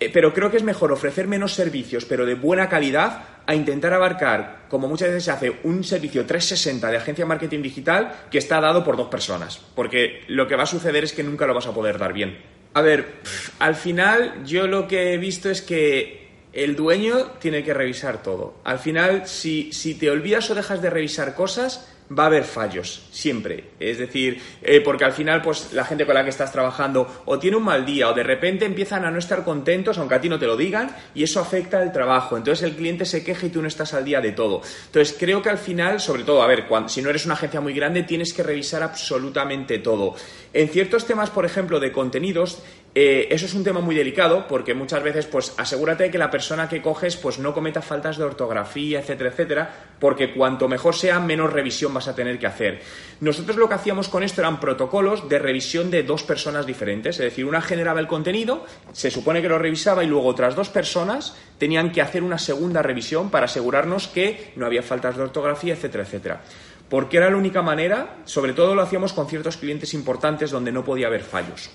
Eh, 0.04 0.10
pero 0.12 0.34
creo 0.34 0.50
que 0.50 0.58
es 0.58 0.62
mejor 0.62 0.92
ofrecer 0.92 1.26
menos 1.26 1.54
servicios, 1.54 2.04
pero 2.04 2.26
de 2.26 2.34
buena 2.34 2.68
calidad, 2.68 3.24
a 3.46 3.54
intentar 3.54 3.94
abarcar, 3.94 4.66
como 4.68 4.86
muchas 4.86 5.08
veces 5.08 5.24
se 5.24 5.30
hace, 5.30 5.52
un 5.64 5.82
servicio 5.82 6.26
360 6.26 6.90
de 6.90 6.96
agencia 6.96 7.24
de 7.24 7.28
marketing 7.28 7.62
digital 7.62 8.12
que 8.30 8.38
está 8.38 8.60
dado 8.60 8.84
por 8.84 8.98
dos 8.98 9.08
personas. 9.08 9.60
Porque 9.74 10.22
lo 10.28 10.46
que 10.46 10.56
va 10.56 10.64
a 10.64 10.66
suceder 10.66 11.04
es 11.04 11.14
que 11.14 11.22
nunca 11.22 11.46
lo 11.46 11.54
vas 11.54 11.66
a 11.66 11.72
poder 11.72 11.98
dar 11.98 12.12
bien. 12.12 12.38
A 12.74 12.82
ver, 12.82 13.14
al 13.60 13.76
final 13.76 14.44
yo 14.44 14.66
lo 14.66 14.88
que 14.88 15.14
he 15.14 15.18
visto 15.18 15.48
es 15.48 15.62
que 15.62 16.28
el 16.52 16.76
dueño 16.76 17.32
tiene 17.40 17.64
que 17.64 17.72
revisar 17.72 18.22
todo. 18.22 18.56
Al 18.64 18.78
final, 18.78 19.26
si, 19.26 19.72
si 19.72 19.94
te 19.94 20.10
olvidas 20.10 20.50
o 20.50 20.54
dejas 20.54 20.82
de 20.82 20.90
revisar 20.90 21.34
cosas, 21.34 21.88
va 22.10 22.24
a 22.24 22.26
haber 22.26 22.44
fallos, 22.44 23.06
siempre. 23.10 23.70
Es 23.80 23.98
decir, 23.98 24.40
eh, 24.62 24.80
porque 24.80 25.04
al 25.04 25.12
final, 25.12 25.42
pues 25.42 25.72
la 25.72 25.84
gente 25.84 26.04
con 26.04 26.14
la 26.14 26.22
que 26.24 26.30
estás 26.30 26.52
trabajando 26.52 27.22
o 27.24 27.38
tiene 27.38 27.56
un 27.56 27.64
mal 27.64 27.86
día 27.86 28.08
o 28.08 28.14
de 28.14 28.22
repente 28.22 28.64
empiezan 28.64 29.04
a 29.04 29.10
no 29.10 29.18
estar 29.18 29.44
contentos, 29.44 29.98
aunque 29.98 30.14
a 30.14 30.20
ti 30.20 30.28
no 30.28 30.38
te 30.38 30.46
lo 30.46 30.56
digan, 30.56 30.94
y 31.14 31.22
eso 31.22 31.40
afecta 31.40 31.78
al 31.78 31.92
trabajo. 31.92 32.36
Entonces 32.36 32.64
el 32.64 32.76
cliente 32.76 33.04
se 33.04 33.24
queja 33.24 33.46
y 33.46 33.50
tú 33.50 33.62
no 33.62 33.68
estás 33.68 33.94
al 33.94 34.04
día 34.04 34.20
de 34.20 34.32
todo. 34.32 34.60
Entonces 34.86 35.16
creo 35.18 35.42
que 35.42 35.50
al 35.50 35.58
final, 35.58 36.00
sobre 36.00 36.24
todo, 36.24 36.42
a 36.42 36.46
ver, 36.46 36.66
si 36.88 37.02
no 37.02 37.10
eres 37.10 37.24
una 37.24 37.34
agencia 37.34 37.60
muy 37.60 37.72
grande, 37.72 38.02
tienes 38.02 38.32
que 38.32 38.42
revisar 38.42 38.82
absolutamente 38.82 39.78
todo. 39.78 40.14
En 40.52 40.68
ciertos 40.68 41.06
temas, 41.06 41.30
por 41.30 41.44
ejemplo, 41.44 41.80
de 41.80 41.90
contenidos, 41.90 42.62
eh, 42.96 43.26
eso 43.34 43.46
es 43.46 43.54
un 43.54 43.64
tema 43.64 43.80
muy 43.80 43.96
delicado 43.96 44.46
porque 44.46 44.72
muchas 44.72 45.02
veces, 45.02 45.26
pues 45.26 45.52
asegúrate 45.56 46.04
de 46.04 46.10
que 46.12 46.18
la 46.18 46.30
persona 46.30 46.68
que 46.68 46.80
coges, 46.80 47.16
pues 47.16 47.40
no 47.40 47.52
cometa 47.52 47.82
faltas 47.82 48.18
de 48.18 48.22
ortografía, 48.22 49.00
etcétera, 49.00 49.30
etcétera, 49.30 49.74
porque 49.98 50.32
cuanto 50.32 50.68
mejor 50.68 50.94
sea, 50.94 51.18
menos 51.18 51.52
revisión 51.52 51.92
vas 51.92 52.06
a 52.06 52.14
tener 52.14 52.38
que 52.38 52.46
hacer. 52.46 52.82
Nosotros 53.20 53.56
lo 53.56 53.68
que 53.68 53.74
hacíamos 53.74 54.08
con 54.08 54.22
esto 54.22 54.42
eran 54.42 54.60
protocolos 54.60 55.28
de 55.28 55.40
revisión 55.40 55.90
de 55.90 56.04
dos 56.04 56.22
personas 56.22 56.66
diferentes, 56.66 57.16
es 57.16 57.24
decir, 57.24 57.46
una 57.46 57.60
generaba 57.60 57.98
el 57.98 58.06
contenido, 58.06 58.64
se 58.92 59.10
supone 59.10 59.42
que 59.42 59.48
lo 59.48 59.58
revisaba 59.58 60.04
y 60.04 60.06
luego 60.06 60.28
otras 60.28 60.54
dos 60.54 60.68
personas 60.68 61.36
tenían 61.58 61.90
que 61.90 62.00
hacer 62.00 62.22
una 62.22 62.38
segunda 62.38 62.80
revisión 62.80 63.28
para 63.28 63.46
asegurarnos 63.46 64.06
que 64.06 64.52
no 64.54 64.66
había 64.66 64.82
faltas 64.84 65.16
de 65.16 65.22
ortografía, 65.24 65.74
etcétera, 65.74 66.04
etcétera 66.04 66.40
porque 66.88 67.16
era 67.16 67.30
la 67.30 67.36
única 67.36 67.62
manera, 67.62 68.18
sobre 68.24 68.52
todo 68.52 68.74
lo 68.74 68.82
hacíamos 68.82 69.12
con 69.14 69.26
ciertos 69.26 69.56
clientes 69.56 69.94
importantes 69.94 70.52
donde 70.52 70.70
no 70.70 70.84
podía 70.84 71.08
haber 71.08 71.22
fallos. 71.22 71.70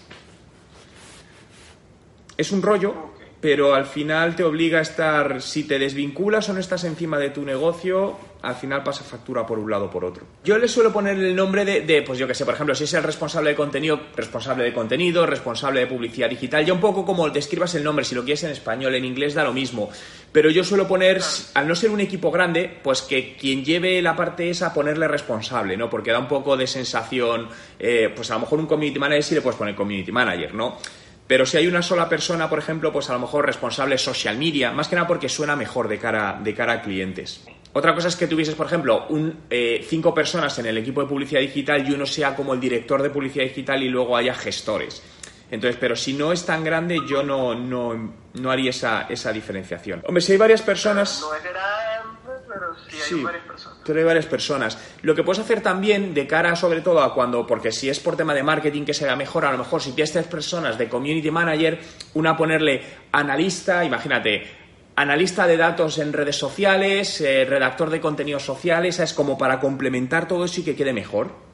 Es 2.39 2.53
un 2.53 2.62
rollo, 2.62 2.95
pero 3.41 3.74
al 3.74 3.86
final 3.86 4.33
te 4.33 4.45
obliga 4.45 4.80
a 4.80 4.81
estar, 4.81 5.41
si 5.41 5.65
te 5.65 5.77
desvinculas 5.77 6.47
o 6.47 6.54
no 6.54 6.61
estás 6.61 6.85
encima 6.85 7.19
de 7.19 7.31
tu 7.31 7.44
negocio, 7.44 8.16
al 8.42 8.56
final 8.56 8.81
pasa 8.81 9.04
factura 9.04 9.45
por 9.45 9.59
un 9.59 9.69
lado 9.69 9.87
o 9.87 9.90
por 9.90 10.06
otro. 10.06 10.23
Yo 10.45 10.57
le 10.57 10.69
suelo 10.69 10.94
poner 10.94 11.18
el 11.18 11.35
nombre 11.35 11.66
de, 11.66 12.02
pues 12.02 12.18
yo 12.18 12.28
que 12.30 12.33
sé, 12.33 12.45
por 12.45 12.54
ejemplo, 12.54 12.73
si 12.75 12.85
es 12.85 12.94
el 12.94 13.04
responsable 13.04 13.49
de 13.49 13.57
contenido, 13.57 13.99
responsable 14.16 14.64
de 14.64 14.71
contenido, 14.71 15.25
responsable 15.25 15.81
de 15.81 15.87
publicidad 15.87 16.30
digital, 16.30 16.66
ya 16.66 16.71
un 16.71 16.80
poco 16.80 17.06
como 17.06 17.30
te 17.30 17.40
escribas 17.40 17.75
el 17.75 17.83
nombre, 17.83 18.06
si 18.06 18.16
lo 18.16 18.23
quieres 18.23 18.45
en 18.45 18.52
español, 18.52 18.95
en 18.95 19.04
inglés 19.04 19.33
da 19.33 19.44
lo 19.44 19.52
mismo. 19.52 19.90
Pero 20.31 20.49
yo 20.49 20.64
suelo 20.64 20.87
poner, 20.87 21.21
al 21.56 21.68
no 21.68 21.75
ser 21.75 21.90
un 21.90 21.99
equipo 21.99 22.31
grande, 22.31 22.71
pues 22.81 23.02
que 23.02 23.35
quien 23.35 23.66
lleve 23.66 24.02
la 24.02 24.16
parte 24.16 24.49
esa, 24.49 24.73
ponerle 24.73 25.09
responsable, 25.09 25.75
¿no? 25.75 25.90
Porque 25.90 26.11
da 26.11 26.19
un 26.19 26.30
poco 26.30 26.56
de 26.56 26.68
sensación, 26.68 27.49
eh, 27.78 28.09
pues 28.16 28.31
a 28.31 28.35
lo 28.35 28.40
mejor 28.40 28.59
un 28.59 28.66
community 28.66 28.97
manager 28.97 29.23
sí 29.25 29.35
le 29.35 29.42
puedes 29.42 29.57
poner 29.57 29.75
community 29.75 30.14
manager, 30.14 30.54
¿no? 30.54 30.78
Pero 31.30 31.45
si 31.45 31.57
hay 31.57 31.68
una 31.68 31.83
sola 31.83 32.09
persona, 32.09 32.50
por 32.50 32.57
ejemplo, 32.57 32.92
pues 32.92 33.07
a 33.12 33.14
lo 33.14 33.19
mejor 33.19 33.45
responsable 33.45 34.00
social 34.00 34.36
media, 34.36 34.71
más 34.71 34.88
que 34.88 34.95
nada 34.95 35.07
porque 35.07 35.30
suena 35.30 35.56
mejor 35.56 35.88
de 35.88 36.00
cara, 36.00 36.40
de 36.44 36.56
cara 36.56 36.74
a 36.74 36.81
clientes. 36.81 37.45
Otra 37.71 37.94
cosa 37.94 38.07
es 38.07 38.16
que 38.16 38.26
tuvieses, 38.26 38.56
por 38.56 38.66
ejemplo, 38.66 39.06
un, 39.09 39.42
eh, 39.48 39.86
cinco 39.88 40.12
personas 40.12 40.57
en 40.57 40.66
el 40.66 40.80
equipo 40.80 41.02
de 41.02 41.07
publicidad 41.07 41.40
digital 41.40 41.88
y 41.88 41.94
uno 41.94 42.07
sea 42.07 42.36
como 42.36 42.56
el 42.56 42.59
director 42.59 43.04
de 43.04 43.12
publicidad 43.12 43.44
digital 43.44 43.83
y 43.83 43.90
luego 43.90 44.18
haya 44.18 44.33
gestores. 44.33 45.04
Entonces, 45.52 45.78
pero 45.80 45.95
si 45.95 46.14
no 46.14 46.31
es 46.31 46.48
tan 46.48 46.64
grande, 46.64 47.00
yo 47.07 47.21
no, 47.21 47.54
no, 47.54 48.16
no 48.33 48.52
haría 48.52 48.71
esa, 48.71 49.04
esa 49.04 49.31
diferenciación. 49.31 50.02
Hombre, 50.07 50.21
si 50.21 50.31
hay 50.31 50.40
varias 50.40 50.64
personas... 50.64 51.21
No 51.21 51.36
es 51.36 51.44
sí 52.90 53.16
hay 53.16 53.24
varias 53.24 53.44
personas 53.45 53.80
hay 53.98 54.04
varias 54.04 54.26
personas. 54.26 54.78
Lo 55.02 55.16
que 55.16 55.24
puedes 55.24 55.40
hacer 55.40 55.62
también, 55.62 56.14
de 56.14 56.28
cara 56.28 56.56
sobre 56.56 56.81
todo 56.81 57.02
a 57.02 57.14
cuando, 57.14 57.48
porque 57.48 57.71
si 57.71 57.90
es 57.90 58.00
por 58.00 58.16
tema 58.16 58.33
de 58.33 58.44
marketing 58.44 58.83
que 58.83 58.94
se 58.94 59.06
vea 59.06 59.16
mejor, 59.16 59.45
a 59.45 59.52
lo 59.52 59.57
mejor 59.57 59.81
si 59.81 59.94
tienes 59.94 60.12
tres 60.12 60.28
personas 60.28 60.78
de 60.78 60.88
community 60.88 61.31
manager, 61.31 61.80
una 62.14 62.38
ponerle 62.38 62.81
analista, 63.12 63.83
imagínate, 63.83 64.44
analista 64.95 65.48
de 65.48 65.57
datos 65.57 65.98
en 65.98 66.14
redes 66.14 66.36
sociales, 66.36 67.21
eh, 67.21 67.45
redactor 67.45 67.90
de 67.90 68.02
contenidos 68.02 68.44
sociales, 68.44 69.00
es 69.00 69.14
como 69.14 69.38
para 69.38 69.59
complementar 69.59 70.28
todo 70.28 70.45
eso 70.45 70.62
y 70.62 70.64
que 70.64 70.76
quede 70.76 70.94
mejor. 70.94 71.50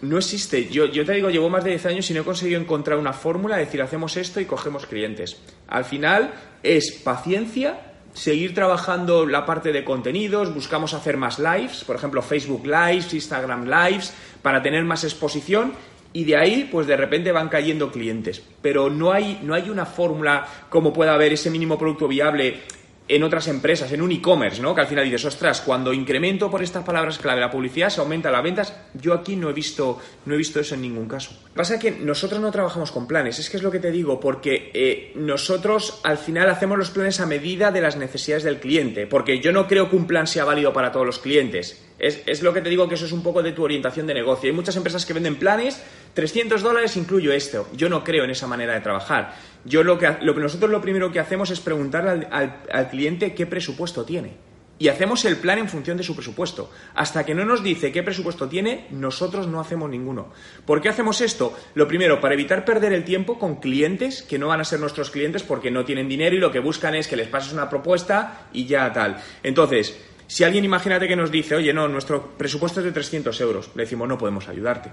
No 0.00 0.18
existe. 0.18 0.68
Yo, 0.68 0.86
yo 0.86 1.04
te 1.04 1.12
digo, 1.12 1.28
llevo 1.28 1.50
más 1.50 1.64
de 1.64 1.70
10 1.70 1.86
años 1.86 2.10
y 2.10 2.14
no 2.14 2.20
he 2.20 2.24
conseguido 2.24 2.60
encontrar 2.60 2.98
una 2.98 3.12
fórmula, 3.12 3.56
decir, 3.56 3.82
hacemos 3.82 4.16
esto 4.16 4.40
y 4.40 4.44
cogemos 4.44 4.86
clientes. 4.86 5.38
Al 5.66 5.84
final 5.84 6.32
es 6.62 6.92
paciencia 7.02 7.80
seguir 8.18 8.52
trabajando 8.52 9.26
la 9.26 9.46
parte 9.46 9.70
de 9.72 9.84
contenidos, 9.84 10.52
buscamos 10.52 10.92
hacer 10.92 11.16
más 11.16 11.38
lives, 11.38 11.84
por 11.84 11.94
ejemplo, 11.94 12.20
Facebook 12.20 12.66
Lives, 12.66 13.14
Instagram 13.14 13.66
Lives, 13.66 14.12
para 14.42 14.60
tener 14.60 14.82
más 14.82 15.04
exposición 15.04 15.72
y 16.12 16.24
de 16.24 16.36
ahí, 16.36 16.68
pues 16.70 16.88
de 16.88 16.96
repente 16.96 17.30
van 17.30 17.48
cayendo 17.48 17.92
clientes. 17.92 18.42
Pero 18.60 18.90
no 18.90 19.12
hay, 19.12 19.38
no 19.44 19.54
hay 19.54 19.70
una 19.70 19.86
fórmula 19.86 20.48
como 20.68 20.92
pueda 20.92 21.14
haber 21.14 21.32
ese 21.32 21.48
mínimo 21.48 21.78
producto 21.78 22.08
viable 22.08 22.60
en 23.08 23.22
otras 23.22 23.48
empresas, 23.48 23.90
en 23.92 24.02
un 24.02 24.12
e-commerce, 24.12 24.60
¿no? 24.60 24.74
Que 24.74 24.82
al 24.82 24.86
final 24.86 25.04
dices, 25.04 25.24
ostras, 25.24 25.60
cuando 25.62 25.92
incremento 25.92 26.50
por 26.50 26.62
estas 26.62 26.84
palabras 26.84 27.18
clave 27.18 27.40
la 27.40 27.50
publicidad, 27.50 27.88
se 27.88 28.00
aumenta 28.00 28.30
las 28.30 28.42
ventas. 28.42 28.74
Yo 28.94 29.14
aquí 29.14 29.34
no 29.34 29.48
he 29.48 29.52
visto, 29.52 29.98
no 30.26 30.34
he 30.34 30.36
visto 30.36 30.60
eso 30.60 30.74
en 30.74 30.82
ningún 30.82 31.08
caso. 31.08 31.32
Pasa 31.54 31.78
que 31.78 31.90
nosotros 31.90 32.40
no 32.40 32.50
trabajamos 32.50 32.92
con 32.92 33.06
planes, 33.06 33.38
es 33.38 33.48
que 33.48 33.56
es 33.56 33.62
lo 33.62 33.70
que 33.70 33.80
te 33.80 33.90
digo, 33.90 34.20
porque 34.20 34.70
eh, 34.74 35.12
nosotros 35.16 36.00
al 36.04 36.18
final 36.18 36.50
hacemos 36.50 36.78
los 36.78 36.90
planes 36.90 37.20
a 37.20 37.26
medida 37.26 37.70
de 37.70 37.80
las 37.80 37.96
necesidades 37.96 38.44
del 38.44 38.60
cliente, 38.60 39.06
porque 39.06 39.40
yo 39.40 39.52
no 39.52 39.66
creo 39.66 39.88
que 39.88 39.96
un 39.96 40.06
plan 40.06 40.26
sea 40.26 40.44
válido 40.44 40.72
para 40.72 40.92
todos 40.92 41.06
los 41.06 41.18
clientes. 41.18 41.84
Es, 41.98 42.22
es 42.26 42.42
lo 42.42 42.52
que 42.52 42.60
te 42.60 42.70
digo 42.70 42.88
que 42.88 42.94
eso 42.94 43.06
es 43.06 43.12
un 43.12 43.22
poco 43.22 43.42
de 43.42 43.52
tu 43.52 43.64
orientación 43.64 44.06
de 44.06 44.14
negocio. 44.14 44.48
Hay 44.48 44.54
muchas 44.54 44.76
empresas 44.76 45.04
que 45.04 45.14
venden 45.14 45.36
planes 45.36 45.82
300 46.18 46.62
dólares 46.62 46.96
incluyo 46.96 47.32
esto. 47.32 47.68
Yo 47.74 47.88
no 47.88 48.02
creo 48.02 48.24
en 48.24 48.30
esa 48.30 48.48
manera 48.48 48.74
de 48.74 48.80
trabajar. 48.80 49.36
Yo 49.64 49.84
lo 49.84 50.00
que, 50.00 50.16
lo 50.20 50.34
que 50.34 50.40
nosotros 50.40 50.68
lo 50.68 50.80
primero 50.80 51.12
que 51.12 51.20
hacemos 51.20 51.48
es 51.50 51.60
preguntarle 51.60 52.26
al, 52.32 52.88
cliente 52.90 53.34
qué 53.34 53.46
presupuesto 53.46 54.04
tiene. 54.04 54.32
Y 54.80 54.88
hacemos 54.88 55.24
el 55.26 55.36
plan 55.36 55.60
en 55.60 55.68
función 55.68 55.96
de 55.96 56.02
su 56.02 56.16
presupuesto. 56.16 56.72
Hasta 56.96 57.24
que 57.24 57.36
no 57.36 57.44
nos 57.44 57.62
dice 57.62 57.92
qué 57.92 58.02
presupuesto 58.02 58.48
tiene, 58.48 58.88
nosotros 58.90 59.46
no 59.46 59.60
hacemos 59.60 59.90
ninguno. 59.90 60.32
¿Por 60.66 60.80
qué 60.80 60.88
hacemos 60.88 61.20
esto? 61.20 61.56
Lo 61.74 61.86
primero, 61.86 62.20
para 62.20 62.34
evitar 62.34 62.64
perder 62.64 62.94
el 62.94 63.04
tiempo 63.04 63.38
con 63.38 63.60
clientes 63.60 64.24
que 64.24 64.40
no 64.40 64.48
van 64.48 64.60
a 64.60 64.64
ser 64.64 64.80
nuestros 64.80 65.12
clientes 65.12 65.44
porque 65.44 65.70
no 65.70 65.84
tienen 65.84 66.08
dinero 66.08 66.34
y 66.34 66.40
lo 66.40 66.50
que 66.50 66.58
buscan 66.58 66.96
es 66.96 67.06
que 67.06 67.14
les 67.14 67.28
pases 67.28 67.52
una 67.52 67.70
propuesta 67.70 68.48
y 68.52 68.66
ya 68.66 68.92
tal. 68.92 69.22
Entonces, 69.44 69.96
si 70.26 70.42
alguien 70.42 70.64
imagínate 70.64 71.06
que 71.06 71.14
nos 71.14 71.30
dice, 71.30 71.54
oye, 71.54 71.72
no, 71.72 71.86
nuestro 71.86 72.36
presupuesto 72.36 72.80
es 72.80 72.86
de 72.86 72.92
300 72.92 73.40
euros, 73.40 73.70
le 73.76 73.84
decimos, 73.84 74.08
no 74.08 74.18
podemos 74.18 74.48
ayudarte 74.48 74.90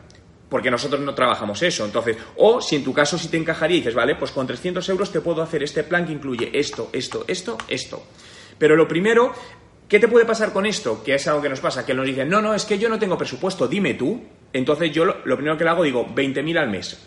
porque 0.49 0.71
nosotros 0.71 1.01
no 1.01 1.15
trabajamos 1.15 1.61
eso. 1.61 1.85
Entonces, 1.85 2.17
o 2.37 2.61
si 2.61 2.75
en 2.75 2.83
tu 2.83 2.93
caso 2.93 3.17
si 3.17 3.27
te 3.27 3.37
encajaría 3.37 3.77
y 3.77 3.79
dices, 3.79 3.95
vale, 3.95 4.15
pues 4.15 4.31
con 4.31 4.45
300 4.47 4.87
euros 4.89 5.11
te 5.11 5.21
puedo 5.21 5.41
hacer 5.41 5.63
este 5.63 5.83
plan 5.83 6.05
que 6.05 6.13
incluye 6.13 6.49
esto, 6.53 6.89
esto, 6.93 7.25
esto, 7.27 7.57
esto. 7.67 8.03
Pero 8.57 8.75
lo 8.75 8.87
primero, 8.87 9.33
¿qué 9.87 9.99
te 9.99 10.07
puede 10.07 10.25
pasar 10.25 10.53
con 10.53 10.65
esto? 10.65 11.03
Que 11.03 11.15
es 11.15 11.27
algo 11.27 11.41
que 11.41 11.49
nos 11.49 11.59
pasa, 11.59 11.85
que 11.85 11.93
nos 11.93 12.05
dicen, 12.05 12.29
no, 12.29 12.41
no, 12.41 12.53
es 12.53 12.65
que 12.65 12.77
yo 12.77 12.89
no 12.89 12.99
tengo 12.99 13.17
presupuesto, 13.17 13.67
dime 13.67 13.95
tú. 13.95 14.21
Entonces 14.53 14.91
yo 14.91 15.05
lo, 15.05 15.21
primero 15.35 15.57
que 15.57 15.63
le 15.63 15.69
hago 15.69 15.83
digo, 15.83 16.05
20.000 16.07 16.57
al 16.57 16.69
mes. 16.69 16.97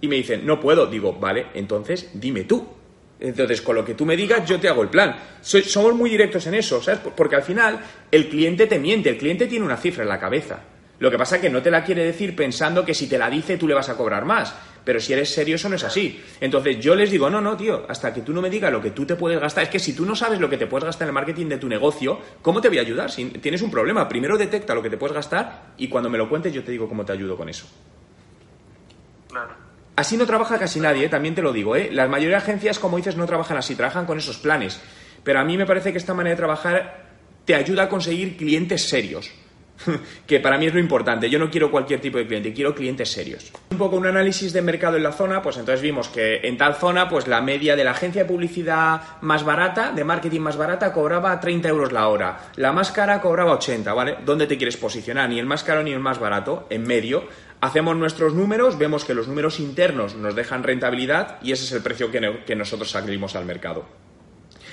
Y 0.00 0.08
me 0.08 0.16
dicen, 0.16 0.46
no 0.46 0.60
puedo. 0.60 0.86
Digo, 0.86 1.14
vale, 1.14 1.48
entonces 1.54 2.10
dime 2.14 2.44
tú. 2.44 2.66
Entonces, 3.18 3.62
con 3.62 3.74
lo 3.74 3.84
que 3.84 3.94
tú 3.94 4.04
me 4.04 4.14
digas, 4.14 4.46
yo 4.46 4.60
te 4.60 4.68
hago 4.68 4.82
el 4.82 4.90
plan. 4.90 5.16
somos 5.40 5.94
muy 5.94 6.10
directos 6.10 6.46
en 6.46 6.54
eso, 6.54 6.82
¿sabes? 6.82 7.00
Porque 7.16 7.36
al 7.36 7.42
final 7.42 7.80
el 8.10 8.28
cliente 8.28 8.66
te 8.66 8.78
miente, 8.78 9.08
el 9.08 9.16
cliente 9.16 9.46
tiene 9.46 9.64
una 9.64 9.78
cifra 9.78 10.02
en 10.02 10.10
la 10.10 10.20
cabeza. 10.20 10.62
Lo 10.98 11.10
que 11.10 11.18
pasa 11.18 11.36
es 11.36 11.42
que 11.42 11.50
no 11.50 11.62
te 11.62 11.70
la 11.70 11.84
quiere 11.84 12.04
decir 12.04 12.34
pensando 12.34 12.84
que 12.84 12.94
si 12.94 13.06
te 13.06 13.18
la 13.18 13.28
dice 13.28 13.58
tú 13.58 13.68
le 13.68 13.74
vas 13.74 13.88
a 13.88 13.96
cobrar 13.96 14.24
más. 14.24 14.54
Pero 14.84 15.00
si 15.00 15.12
eres 15.12 15.34
serio, 15.34 15.56
eso 15.56 15.68
no 15.68 15.74
es 15.74 15.82
así. 15.82 16.22
Entonces 16.40 16.78
yo 16.78 16.94
les 16.94 17.10
digo, 17.10 17.28
no, 17.28 17.40
no, 17.40 17.56
tío, 17.56 17.84
hasta 17.88 18.14
que 18.14 18.20
tú 18.20 18.32
no 18.32 18.40
me 18.40 18.48
digas 18.48 18.70
lo 18.70 18.80
que 18.80 18.92
tú 18.92 19.04
te 19.04 19.16
puedes 19.16 19.40
gastar. 19.40 19.64
Es 19.64 19.68
que 19.68 19.80
si 19.80 19.94
tú 19.94 20.06
no 20.06 20.14
sabes 20.14 20.38
lo 20.38 20.48
que 20.48 20.56
te 20.56 20.68
puedes 20.68 20.84
gastar 20.84 21.06
en 21.06 21.08
el 21.08 21.14
marketing 21.14 21.46
de 21.46 21.58
tu 21.58 21.68
negocio, 21.68 22.20
¿cómo 22.40 22.60
te 22.60 22.68
voy 22.68 22.78
a 22.78 22.82
ayudar? 22.82 23.10
Si 23.10 23.24
tienes 23.24 23.62
un 23.62 23.70
problema, 23.70 24.08
primero 24.08 24.38
detecta 24.38 24.76
lo 24.76 24.82
que 24.82 24.90
te 24.90 24.96
puedes 24.96 25.14
gastar 25.14 25.72
y 25.76 25.88
cuando 25.88 26.08
me 26.08 26.16
lo 26.16 26.28
cuentes 26.28 26.52
yo 26.52 26.62
te 26.62 26.70
digo 26.70 26.88
cómo 26.88 27.04
te 27.04 27.12
ayudo 27.12 27.36
con 27.36 27.48
eso. 27.48 27.66
Claro. 29.28 29.54
Así 29.96 30.16
no 30.16 30.24
trabaja 30.24 30.56
casi 30.56 30.78
nadie, 30.78 31.06
¿eh? 31.06 31.08
también 31.08 31.34
te 31.34 31.42
lo 31.42 31.52
digo. 31.52 31.74
¿eh? 31.74 31.88
La 31.90 32.06
mayoría 32.06 32.36
de 32.36 32.42
agencias, 32.42 32.78
como 32.78 32.96
dices, 32.96 33.16
no 33.16 33.26
trabajan 33.26 33.56
así, 33.56 33.74
trabajan 33.74 34.06
con 34.06 34.18
esos 34.18 34.38
planes. 34.38 34.80
Pero 35.24 35.40
a 35.40 35.44
mí 35.44 35.56
me 35.56 35.66
parece 35.66 35.90
que 35.90 35.98
esta 35.98 36.14
manera 36.14 36.34
de 36.34 36.38
trabajar 36.38 37.06
te 37.44 37.56
ayuda 37.56 37.84
a 37.84 37.88
conseguir 37.88 38.36
clientes 38.36 38.88
serios. 38.88 39.32
que 40.26 40.40
para 40.40 40.58
mí 40.58 40.66
es 40.66 40.74
lo 40.74 40.80
importante. 40.80 41.30
Yo 41.30 41.38
no 41.38 41.50
quiero 41.50 41.70
cualquier 41.70 42.00
tipo 42.00 42.18
de 42.18 42.26
cliente, 42.26 42.52
quiero 42.52 42.74
clientes 42.74 43.10
serios. 43.10 43.52
Un 43.70 43.78
poco 43.78 43.96
un 43.96 44.06
análisis 44.06 44.52
de 44.52 44.62
mercado 44.62 44.96
en 44.96 45.02
la 45.02 45.12
zona, 45.12 45.42
pues 45.42 45.56
entonces 45.56 45.82
vimos 45.82 46.08
que 46.08 46.40
en 46.42 46.56
tal 46.56 46.74
zona, 46.74 47.08
pues 47.08 47.26
la 47.26 47.40
media 47.40 47.76
de 47.76 47.84
la 47.84 47.92
agencia 47.92 48.22
de 48.22 48.28
publicidad 48.28 49.00
más 49.20 49.44
barata, 49.44 49.92
de 49.92 50.04
marketing 50.04 50.40
más 50.40 50.56
barata, 50.56 50.92
cobraba 50.92 51.38
30 51.40 51.68
euros 51.68 51.92
la 51.92 52.08
hora. 52.08 52.38
La 52.56 52.72
más 52.72 52.92
cara 52.92 53.20
cobraba 53.20 53.52
80, 53.52 53.92
¿vale? 53.92 54.16
¿Dónde 54.24 54.46
te 54.46 54.56
quieres 54.56 54.76
posicionar? 54.76 55.28
Ni 55.28 55.38
el 55.38 55.46
más 55.46 55.64
caro 55.64 55.82
ni 55.82 55.92
el 55.92 56.00
más 56.00 56.18
barato, 56.18 56.66
en 56.70 56.82
medio. 56.82 57.24
Hacemos 57.60 57.96
nuestros 57.96 58.34
números, 58.34 58.78
vemos 58.78 59.04
que 59.04 59.14
los 59.14 59.28
números 59.28 59.60
internos 59.60 60.14
nos 60.14 60.34
dejan 60.34 60.62
rentabilidad 60.62 61.38
y 61.42 61.52
ese 61.52 61.64
es 61.64 61.72
el 61.72 61.82
precio 61.82 62.10
que, 62.10 62.54
nosotros 62.54 62.90
salimos 62.90 63.34
al 63.34 63.46
mercado. 63.46 63.86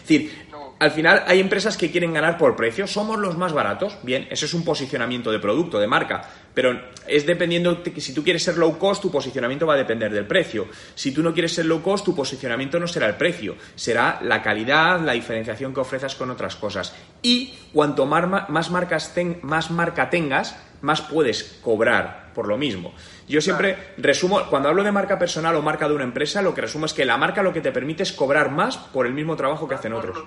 Es 0.04 0.10
decir, 0.10 0.32
al 0.80 0.92
final 0.92 1.24
hay 1.28 1.40
empresas 1.40 1.78
que 1.78 1.90
quieren 1.90 2.12
ganar 2.12 2.38
por 2.38 2.58
precio, 2.58 2.88
somos 2.88 3.18
los 3.18 3.38
más 3.38 3.54
baratos, 3.54 3.98
bien, 4.04 4.28
eso 4.30 4.46
es 4.46 4.54
un 4.54 4.66
posicionamiento 4.66 5.32
de 5.32 5.40
producto, 5.40 5.80
de 5.80 5.88
marca, 5.88 6.30
pero 6.54 6.78
es 7.08 7.26
dependiendo, 7.26 7.76
de 7.76 7.94
que 7.94 8.02
si 8.02 8.14
tú 8.14 8.22
quieres 8.22 8.44
ser 8.44 8.58
low 8.58 8.78
cost, 8.78 9.02
tu 9.02 9.10
posicionamiento 9.10 9.66
va 9.66 9.76
a 9.76 9.78
depender 9.78 10.12
del 10.12 10.28
precio. 10.28 10.68
Si 10.94 11.14
tú 11.14 11.24
no 11.24 11.34
quieres 11.34 11.54
ser 11.54 11.66
low 11.66 11.82
cost, 11.82 12.04
tu 12.04 12.14
posicionamiento 12.14 12.80
no 12.80 12.88
será 12.88 13.08
el 13.08 13.16
precio, 13.16 13.56
será 13.76 14.20
la 14.22 14.42
calidad, 14.42 15.00
la 15.00 15.14
diferenciación 15.14 15.74
que 15.74 15.80
ofreces 15.80 16.16
con 16.16 16.30
otras 16.30 16.58
cosas. 16.58 16.94
Y 17.22 17.54
cuanto 17.72 18.06
más, 18.06 18.50
más, 18.50 18.70
marcas 18.70 19.14
más 19.42 19.72
marca 19.72 20.10
tengas, 20.10 20.58
más 20.82 21.02
puedes 21.02 21.60
cobrar 21.64 22.32
por 22.36 22.48
lo 22.48 22.58
mismo. 22.58 22.94
Yo 23.28 23.42
siempre 23.42 23.78
resumo, 23.98 24.42
cuando 24.50 24.70
hablo 24.70 24.84
de 24.84 24.92
marca 24.92 25.18
personal 25.18 25.56
o 25.56 25.62
marca 25.62 25.88
de 25.88 25.96
una 25.96 26.04
empresa, 26.04 26.42
lo 26.42 26.54
que 26.54 26.62
resumo 26.62 26.86
es 26.86 26.94
que 26.94 27.06
la 27.06 27.18
marca 27.18 27.42
lo 27.42 27.54
que 27.54 27.62
te 27.62 27.72
permite 27.72 28.04
es 28.04 28.12
cobrar 28.12 28.52
más 28.52 28.78
por 28.78 29.08
el 29.08 29.14
mismo 29.14 29.36
trabajo 29.36 29.68
que 29.68 29.76
hacen 29.76 29.94
otros. 29.94 30.18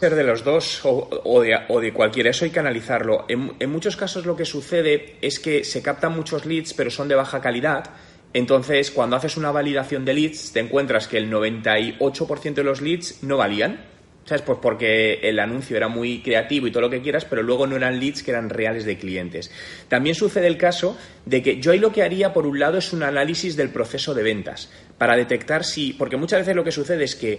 Ser 0.00 0.14
de 0.14 0.24
los 0.24 0.44
dos 0.44 0.80
o, 0.84 1.40
de, 1.40 1.58
o, 1.68 1.80
de, 1.80 1.92
cualquiera, 1.92 2.30
eso 2.30 2.44
hay 2.44 2.50
que 2.50 2.60
analizarlo. 2.60 3.24
En, 3.28 3.54
en 3.58 3.70
muchos 3.70 3.96
casos 3.96 4.26
lo 4.26 4.36
que 4.36 4.44
sucede 4.44 5.16
es 5.22 5.38
que 5.38 5.64
se 5.64 5.82
captan 5.82 6.12
muchos 6.12 6.44
leads, 6.44 6.74
pero 6.74 6.90
son 6.90 7.08
de 7.08 7.14
baja 7.14 7.40
calidad. 7.40 7.90
Entonces, 8.32 8.90
cuando 8.90 9.16
haces 9.16 9.36
una 9.36 9.50
validación 9.50 10.04
de 10.04 10.12
leads, 10.12 10.52
te 10.52 10.60
encuentras 10.60 11.08
que 11.08 11.16
el 11.16 11.30
98% 11.30 12.54
de 12.54 12.64
los 12.64 12.82
leads 12.82 13.22
no 13.22 13.38
valían 13.38 13.95
¿Sabes? 14.26 14.42
Pues 14.42 14.58
porque 14.60 15.20
el 15.22 15.38
anuncio 15.38 15.76
era 15.76 15.86
muy 15.86 16.20
creativo 16.20 16.66
y 16.66 16.72
todo 16.72 16.82
lo 16.82 16.90
que 16.90 17.00
quieras, 17.00 17.24
pero 17.24 17.44
luego 17.44 17.68
no 17.68 17.76
eran 17.76 18.00
leads 18.00 18.24
que 18.24 18.32
eran 18.32 18.50
reales 18.50 18.84
de 18.84 18.98
clientes. 18.98 19.52
También 19.88 20.16
sucede 20.16 20.48
el 20.48 20.58
caso 20.58 20.98
de 21.24 21.42
que 21.42 21.60
yo 21.60 21.70
ahí 21.70 21.78
lo 21.78 21.92
que 21.92 22.02
haría, 22.02 22.32
por 22.32 22.44
un 22.44 22.58
lado, 22.58 22.76
es 22.76 22.92
un 22.92 23.04
análisis 23.04 23.54
del 23.54 23.70
proceso 23.70 24.14
de 24.14 24.24
ventas, 24.24 24.68
para 24.98 25.16
detectar 25.16 25.64
si, 25.64 25.92
porque 25.92 26.16
muchas 26.16 26.40
veces 26.40 26.56
lo 26.56 26.64
que 26.64 26.72
sucede 26.72 27.04
es 27.04 27.14
que 27.14 27.38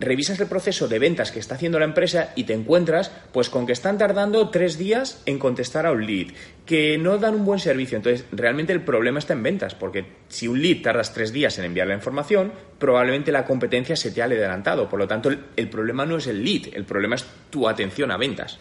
revisas 0.00 0.40
el 0.40 0.46
proceso 0.46 0.88
de 0.88 0.98
ventas 0.98 1.30
que 1.30 1.38
está 1.38 1.54
haciendo 1.54 1.78
la 1.78 1.84
empresa 1.84 2.32
y 2.34 2.44
te 2.44 2.52
encuentras 2.52 3.10
pues 3.32 3.50
con 3.50 3.66
que 3.66 3.72
están 3.72 3.98
tardando 3.98 4.50
tres 4.50 4.78
días 4.78 5.22
en 5.26 5.38
contestar 5.38 5.86
a 5.86 5.92
un 5.92 6.06
lead, 6.06 6.28
que 6.66 6.98
no 6.98 7.18
dan 7.18 7.34
un 7.34 7.44
buen 7.44 7.60
servicio. 7.60 7.96
Entonces, 7.96 8.26
realmente 8.32 8.72
el 8.72 8.82
problema 8.82 9.18
está 9.18 9.32
en 9.34 9.42
ventas, 9.42 9.74
porque 9.74 10.04
si 10.28 10.48
un 10.48 10.60
lead 10.60 10.82
tardas 10.82 11.12
tres 11.12 11.32
días 11.32 11.58
en 11.58 11.64
enviar 11.64 11.86
la 11.86 11.94
información, 11.94 12.52
probablemente 12.78 13.32
la 13.32 13.44
competencia 13.44 13.96
se 13.96 14.10
te 14.10 14.22
ha 14.22 14.26
adelantado. 14.26 14.88
Por 14.88 14.98
lo 14.98 15.08
tanto, 15.08 15.30
el, 15.30 15.68
problema 15.68 16.04
no 16.06 16.16
es 16.16 16.26
el 16.26 16.44
lead, 16.44 16.74
el 16.74 16.84
problema 16.84 17.16
es 17.16 17.24
tu 17.50 17.68
atención 17.68 18.10
a 18.10 18.16
ventas. 18.16 18.58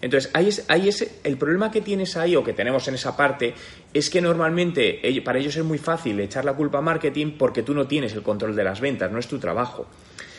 Entonces, 0.00 0.30
ahí 0.34 0.88
es, 0.88 1.20
el 1.24 1.38
problema 1.38 1.70
que 1.70 1.80
tienes 1.80 2.16
ahí 2.18 2.36
o 2.36 2.44
que 2.44 2.52
tenemos 2.52 2.86
en 2.88 2.94
esa 2.94 3.16
parte 3.16 3.54
es 3.94 4.10
que 4.10 4.20
normalmente 4.20 5.00
para 5.24 5.38
ellos 5.38 5.56
es 5.56 5.64
muy 5.64 5.78
fácil 5.78 6.20
echar 6.20 6.44
la 6.44 6.52
culpa 6.52 6.78
a 6.78 6.82
marketing 6.82 7.38
porque 7.38 7.62
tú 7.62 7.72
no 7.72 7.86
tienes 7.86 8.12
el 8.12 8.22
control 8.22 8.54
de 8.54 8.64
las 8.64 8.80
ventas, 8.82 9.10
no 9.10 9.18
es 9.18 9.26
tu 9.26 9.38
trabajo. 9.38 9.86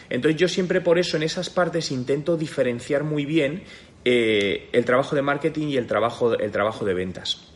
Entonces 0.10 0.40
yo 0.40 0.48
siempre 0.48 0.82
por 0.82 1.00
eso 1.00 1.18
en 1.18 1.24
esas 1.24 1.50
partes 1.50 1.92
intento 1.92 2.38
diferenciar 2.38 3.04
muy 3.04 3.26
bien 3.26 3.64
eh, 4.04 4.70
el 4.72 4.86
trabajo 4.86 5.16
de 5.16 5.22
marketing 5.22 5.68
y 5.68 5.78
el 5.78 5.88
trabajo, 5.88 6.38
el 6.38 6.52
trabajo 6.52 6.86
de 6.86 6.94
ventas. 6.94 7.52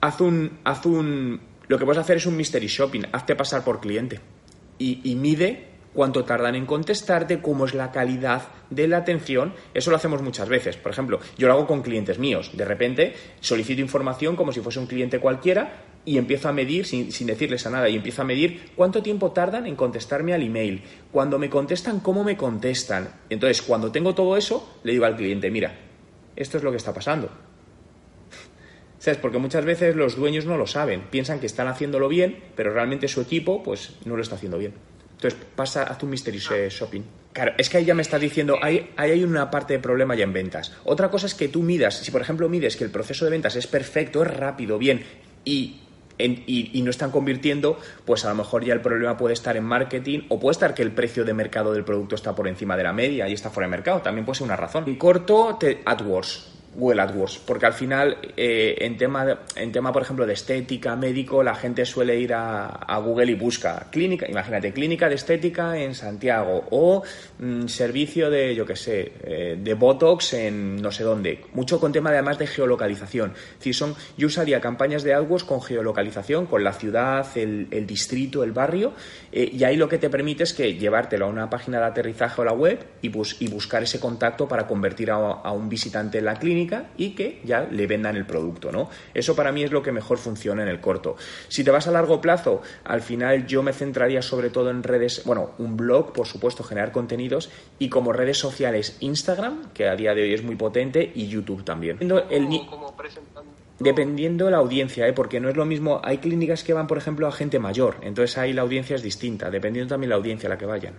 Haz 0.00 0.20
un, 0.20 0.58
haz 0.64 0.86
un, 0.86 1.40
lo 1.66 1.78
que 1.78 1.84
puedes 1.84 2.00
hacer 2.00 2.18
es 2.18 2.26
un 2.26 2.36
mystery 2.36 2.68
shopping, 2.68 3.02
hazte 3.12 3.34
pasar 3.34 3.64
por 3.64 3.80
cliente 3.80 4.20
y, 4.78 5.00
y 5.04 5.14
mide 5.16 5.67
cuánto 5.98 6.24
tardan 6.24 6.54
en 6.54 6.64
contestarte, 6.64 7.40
cómo 7.40 7.64
es 7.64 7.74
la 7.74 7.90
calidad 7.90 8.42
de 8.70 8.86
la 8.86 8.98
atención. 8.98 9.52
Eso 9.74 9.90
lo 9.90 9.96
hacemos 9.96 10.22
muchas 10.22 10.48
veces. 10.48 10.76
Por 10.76 10.92
ejemplo, 10.92 11.18
yo 11.36 11.48
lo 11.48 11.54
hago 11.54 11.66
con 11.66 11.82
clientes 11.82 12.20
míos. 12.20 12.52
De 12.54 12.64
repente 12.64 13.16
solicito 13.40 13.80
información 13.80 14.36
como 14.36 14.52
si 14.52 14.60
fuese 14.60 14.78
un 14.78 14.86
cliente 14.86 15.18
cualquiera 15.18 15.82
y 16.04 16.16
empiezo 16.16 16.48
a 16.48 16.52
medir, 16.52 16.86
sin, 16.86 17.08
decirles 17.26 17.66
a 17.66 17.70
nada, 17.70 17.88
y 17.88 17.96
empiezo 17.96 18.22
a 18.22 18.24
medir 18.24 18.70
cuánto 18.76 19.02
tiempo 19.02 19.32
tardan 19.32 19.66
en 19.66 19.74
contestarme 19.74 20.32
al 20.34 20.42
email. 20.44 20.84
Cuando 21.10 21.36
me 21.36 21.50
contestan, 21.50 21.98
cómo 21.98 22.22
me 22.22 22.36
contestan. 22.36 23.08
Entonces, 23.28 23.60
cuando 23.60 23.90
tengo 23.90 24.14
todo 24.14 24.36
eso, 24.36 24.78
le 24.84 24.92
digo 24.92 25.04
al 25.04 25.16
cliente, 25.16 25.50
mira, 25.50 25.74
esto 26.36 26.58
es 26.58 26.62
lo 26.62 26.70
que 26.70 26.76
está 26.76 26.94
pasando. 26.94 27.28
¿Sabes? 29.00 29.18
Porque 29.18 29.38
muchas 29.38 29.64
veces 29.64 29.96
los 29.96 30.14
dueños 30.14 30.46
no 30.46 30.56
lo 30.56 30.68
saben, 30.68 31.08
piensan 31.10 31.40
que 31.40 31.46
están 31.46 31.66
haciéndolo 31.66 32.06
bien, 32.06 32.38
pero 32.54 32.72
realmente 32.72 33.08
su 33.08 33.20
equipo, 33.20 33.64
pues, 33.64 33.96
no 34.04 34.14
lo 34.14 34.22
está 34.22 34.36
haciendo 34.36 34.58
bien. 34.58 34.74
Entonces, 35.18 35.38
pasa, 35.56 35.82
haz 35.82 36.00
un 36.02 36.10
mystery 36.10 36.38
shopping. 36.38 37.02
Claro, 37.32 37.52
es 37.58 37.68
que 37.68 37.78
ahí 37.78 37.84
ya 37.84 37.94
me 37.94 38.02
está 38.02 38.18
diciendo, 38.18 38.56
ahí, 38.62 38.90
ahí 38.96 39.10
hay 39.10 39.24
una 39.24 39.50
parte 39.50 39.74
de 39.74 39.78
problema 39.80 40.14
ya 40.14 40.22
en 40.24 40.32
ventas. 40.32 40.72
Otra 40.84 41.10
cosa 41.10 41.26
es 41.26 41.34
que 41.34 41.48
tú 41.48 41.62
midas, 41.62 41.98
si 41.98 42.10
por 42.10 42.20
ejemplo 42.20 42.48
mides 42.48 42.76
que 42.76 42.84
el 42.84 42.90
proceso 42.90 43.24
de 43.24 43.32
ventas 43.32 43.56
es 43.56 43.66
perfecto, 43.66 44.22
es 44.22 44.28
rápido, 44.28 44.78
bien, 44.78 45.04
y 45.44 45.80
y, 46.18 46.82
no 46.82 46.90
están 46.90 47.10
convirtiendo, 47.10 47.78
pues 48.04 48.24
a 48.24 48.30
lo 48.30 48.34
mejor 48.34 48.64
ya 48.64 48.74
el 48.74 48.80
problema 48.80 49.16
puede 49.16 49.34
estar 49.34 49.56
en 49.56 49.64
marketing 49.64 50.20
o 50.28 50.38
puede 50.38 50.52
estar 50.52 50.74
que 50.74 50.82
el 50.82 50.92
precio 50.92 51.24
de 51.24 51.34
mercado 51.34 51.72
del 51.72 51.84
producto 51.84 52.14
está 52.14 52.34
por 52.34 52.48
encima 52.48 52.76
de 52.76 52.82
la 52.82 52.92
media 52.92 53.28
y 53.28 53.32
está 53.32 53.50
fuera 53.50 53.66
de 53.66 53.70
mercado. 53.70 54.00
También 54.00 54.24
puede 54.24 54.38
ser 54.38 54.46
una 54.46 54.56
razón. 54.56 54.84
En 54.86 54.96
corto, 54.96 55.56
te, 55.58 55.82
AdWords. 55.84 56.57
Google 56.74 57.02
AdWords, 57.02 57.38
porque 57.38 57.66
al 57.66 57.72
final 57.72 58.18
eh, 58.36 58.76
en, 58.80 58.96
tema 58.96 59.38
en 59.56 59.72
tema, 59.72 59.92
por 59.92 60.02
ejemplo, 60.02 60.26
de 60.26 60.34
estética, 60.34 60.94
médico, 60.96 61.42
la 61.42 61.54
gente 61.54 61.84
suele 61.84 62.18
ir 62.18 62.32
a, 62.34 62.98
Google 62.98 63.30
y 63.30 63.34
busca 63.34 63.86
clínica, 63.90 64.28
imagínate, 64.28 64.72
clínica 64.72 65.08
de 65.08 65.14
estética 65.14 65.78
en 65.78 65.94
Santiago 65.94 66.64
o 66.70 67.02
mm, 67.38 67.66
servicio 67.66 68.28
de, 68.28 68.54
yo 68.54 68.66
qué 68.66 68.74
sé, 68.74 69.12
eh, 69.22 69.58
de 69.58 69.74
Botox 69.74 70.34
en 70.34 70.76
no 70.76 70.90
sé 70.90 71.04
dónde. 71.04 71.44
Mucho 71.52 71.78
con 71.78 71.92
tema 71.92 72.10
además 72.10 72.38
de 72.38 72.46
geolocalización. 72.46 73.34
Es 73.64 73.76
son, 73.76 73.94
yo 74.16 74.26
usaría 74.26 74.60
campañas 74.60 75.04
de 75.04 75.14
AdWords 75.14 75.44
con 75.44 75.62
geolocalización, 75.62 76.46
con 76.46 76.64
la 76.64 76.72
ciudad, 76.72 77.26
el, 77.36 77.86
distrito, 77.86 78.42
el 78.42 78.52
barrio, 78.52 78.92
eh, 79.30 79.48
y 79.52 79.62
ahí 79.64 79.76
lo 79.76 79.88
que 79.88 79.98
te 79.98 80.10
permite 80.10 80.42
es 80.42 80.52
que 80.52 80.74
llevártelo 80.74 81.26
a 81.26 81.28
una 81.28 81.48
página 81.48 81.78
de 81.78 81.86
aterrizaje 81.86 82.40
o 82.40 82.44
la 82.44 82.52
web 82.52 82.84
y, 83.00 83.12
y 83.44 83.48
buscar 83.48 83.82
ese 83.82 84.00
contacto 84.00 84.48
para 84.48 84.66
convertir 84.66 85.10
a 85.10 85.52
un 85.52 85.68
visitante 85.68 86.18
en 86.18 86.24
la 86.24 86.34
clínica 86.34 86.57
y 86.96 87.10
que 87.10 87.40
ya 87.44 87.68
le 87.70 87.86
vendan 87.86 88.16
el 88.16 88.26
producto, 88.26 88.72
¿no? 88.72 88.90
Eso 89.14 89.36
para 89.36 89.52
mí 89.52 89.62
es 89.62 89.70
lo 89.70 89.82
que 89.82 89.92
mejor 89.92 90.18
funciona 90.18 90.62
en 90.62 90.68
el 90.68 90.80
corto. 90.80 91.16
Si 91.48 91.62
te 91.62 91.70
vas 91.70 91.86
a 91.86 91.92
largo 91.92 92.20
plazo, 92.20 92.62
al 92.84 93.02
final 93.02 93.46
yo 93.46 93.62
me 93.62 93.72
centraría 93.72 94.22
sobre 94.22 94.50
todo 94.50 94.70
en 94.70 94.82
redes, 94.82 95.22
bueno, 95.24 95.50
un 95.58 95.76
blog, 95.76 96.12
por 96.12 96.26
supuesto, 96.26 96.64
generar 96.64 96.92
contenidos 96.92 97.50
y 97.78 97.88
como 97.88 98.12
redes 98.12 98.38
sociales 98.38 98.96
Instagram, 99.00 99.72
que 99.72 99.88
a 99.88 99.96
día 99.96 100.14
de 100.14 100.22
hoy 100.22 100.34
es 100.34 100.42
muy 100.42 100.56
potente, 100.56 101.12
y 101.14 101.28
YouTube 101.28 101.64
también. 101.64 101.98
Dependiendo 103.78 104.46
de 104.46 104.50
la 104.50 104.56
audiencia, 104.56 105.06
¿eh? 105.06 105.12
porque 105.12 105.38
no 105.38 105.48
es 105.48 105.56
lo 105.56 105.64
mismo, 105.64 106.00
hay 106.02 106.18
clínicas 106.18 106.64
que 106.64 106.72
van, 106.72 106.88
por 106.88 106.98
ejemplo, 106.98 107.28
a 107.28 107.32
gente 107.32 107.60
mayor, 107.60 107.96
entonces 108.02 108.36
ahí 108.36 108.52
la 108.52 108.62
audiencia 108.62 108.96
es 108.96 109.02
distinta, 109.02 109.50
dependiendo 109.50 109.94
también 109.94 110.10
la 110.10 110.16
audiencia 110.16 110.48
a 110.48 110.50
la 110.50 110.58
que 110.58 110.66
vayan. 110.66 110.94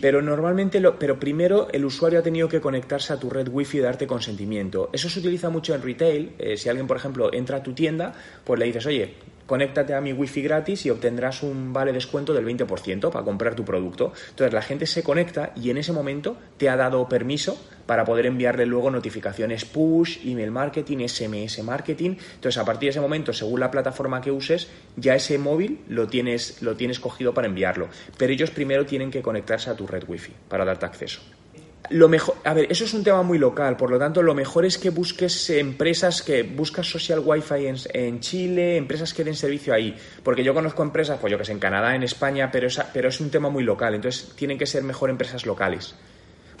Pero 0.00 0.22
normalmente, 0.22 0.80
lo, 0.80 0.98
pero 0.98 1.18
primero 1.18 1.68
el 1.72 1.84
usuario 1.84 2.18
ha 2.18 2.22
tenido 2.22 2.48
que 2.48 2.60
conectarse 2.60 3.12
a 3.12 3.18
tu 3.18 3.28
red 3.28 3.48
wifi 3.48 3.78
y 3.78 3.80
darte 3.80 4.06
consentimiento. 4.06 4.90
Eso 4.92 5.08
se 5.08 5.20
utiliza 5.20 5.50
mucho 5.50 5.74
en 5.74 5.82
retail. 5.82 6.32
Eh, 6.38 6.56
si 6.56 6.68
alguien, 6.68 6.86
por 6.86 6.96
ejemplo, 6.96 7.32
entra 7.32 7.58
a 7.58 7.62
tu 7.62 7.72
tienda, 7.72 8.14
pues 8.44 8.58
le 8.58 8.66
dices, 8.66 8.86
oye, 8.86 9.14
conéctate 9.50 9.94
a 9.94 10.00
mi 10.00 10.12
wifi 10.12 10.42
gratis 10.42 10.86
y 10.86 10.90
obtendrás 10.90 11.42
un 11.42 11.72
vale 11.72 11.92
descuento 11.92 12.32
del 12.32 12.46
20% 12.46 13.10
para 13.10 13.24
comprar 13.24 13.56
tu 13.56 13.64
producto. 13.64 14.12
Entonces 14.28 14.54
la 14.54 14.62
gente 14.62 14.86
se 14.86 15.02
conecta 15.02 15.52
y 15.56 15.70
en 15.70 15.78
ese 15.78 15.92
momento 15.92 16.36
te 16.56 16.68
ha 16.68 16.76
dado 16.76 17.08
permiso 17.08 17.60
para 17.84 18.04
poder 18.04 18.26
enviarle 18.26 18.64
luego 18.64 18.92
notificaciones 18.92 19.64
push, 19.64 20.18
email 20.24 20.52
marketing, 20.52 20.98
SMS 20.98 21.64
marketing. 21.64 22.14
Entonces 22.36 22.58
a 22.58 22.64
partir 22.64 22.86
de 22.86 22.90
ese 22.90 23.00
momento, 23.00 23.32
según 23.32 23.58
la 23.58 23.72
plataforma 23.72 24.20
que 24.20 24.30
uses, 24.30 24.68
ya 24.94 25.16
ese 25.16 25.36
móvil 25.36 25.80
lo 25.88 26.06
tienes, 26.06 26.62
lo 26.62 26.76
tienes 26.76 27.00
cogido 27.00 27.34
para 27.34 27.48
enviarlo. 27.48 27.88
Pero 28.16 28.32
ellos 28.32 28.52
primero 28.52 28.86
tienen 28.86 29.10
que 29.10 29.20
conectarse 29.20 29.68
a 29.68 29.74
tu 29.74 29.84
red 29.84 30.04
wifi 30.06 30.32
para 30.48 30.64
darte 30.64 30.86
acceso 30.86 31.39
lo 31.88 32.08
mejor, 32.08 32.36
a 32.44 32.54
ver, 32.54 32.70
eso 32.70 32.84
es 32.84 32.94
un 32.94 33.02
tema 33.02 33.22
muy 33.22 33.38
local, 33.38 33.76
por 33.76 33.90
lo 33.90 33.98
tanto, 33.98 34.22
lo 34.22 34.34
mejor 34.34 34.64
es 34.64 34.78
que 34.78 34.90
busques 34.90 35.50
empresas 35.50 36.22
que 36.22 36.42
buscas 36.42 36.86
social 36.86 37.20
wifi 37.24 37.66
en, 37.66 37.76
en 37.92 38.20
Chile, 38.20 38.76
empresas 38.76 39.14
que 39.14 39.24
den 39.24 39.34
servicio 39.34 39.72
ahí, 39.72 39.96
porque 40.22 40.44
yo 40.44 40.54
conozco 40.54 40.82
empresas, 40.82 41.18
pues 41.18 41.30
yo 41.30 41.38
que 41.38 41.44
sé, 41.44 41.52
en 41.52 41.58
Canadá, 41.58 41.94
en 41.94 42.02
España, 42.02 42.50
pero 42.52 42.66
es, 42.68 42.80
pero 42.92 43.08
es 43.08 43.20
un 43.20 43.30
tema 43.30 43.48
muy 43.48 43.64
local, 43.64 43.94
entonces 43.94 44.32
tienen 44.36 44.58
que 44.58 44.66
ser 44.66 44.84
mejor 44.84 45.10
empresas 45.10 45.46
locales. 45.46 45.94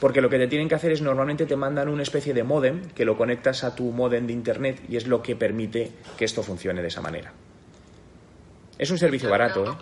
Porque 0.00 0.22
lo 0.22 0.30
que 0.30 0.38
te 0.38 0.48
tienen 0.48 0.66
que 0.66 0.74
hacer 0.74 0.92
es 0.92 1.02
normalmente 1.02 1.44
te 1.44 1.56
mandan 1.56 1.88
una 1.88 2.02
especie 2.02 2.32
de 2.32 2.42
modem 2.42 2.86
que 2.94 3.04
lo 3.04 3.18
conectas 3.18 3.64
a 3.64 3.74
tu 3.74 3.92
modem 3.92 4.26
de 4.26 4.32
internet 4.32 4.80
y 4.88 4.96
es 4.96 5.06
lo 5.06 5.22
que 5.22 5.36
permite 5.36 5.92
que 6.16 6.24
esto 6.24 6.42
funcione 6.42 6.80
de 6.80 6.88
esa 6.88 7.02
manera. 7.02 7.34
Es 8.80 8.90
un 8.90 8.96
servicio 8.96 9.28
barato. 9.28 9.78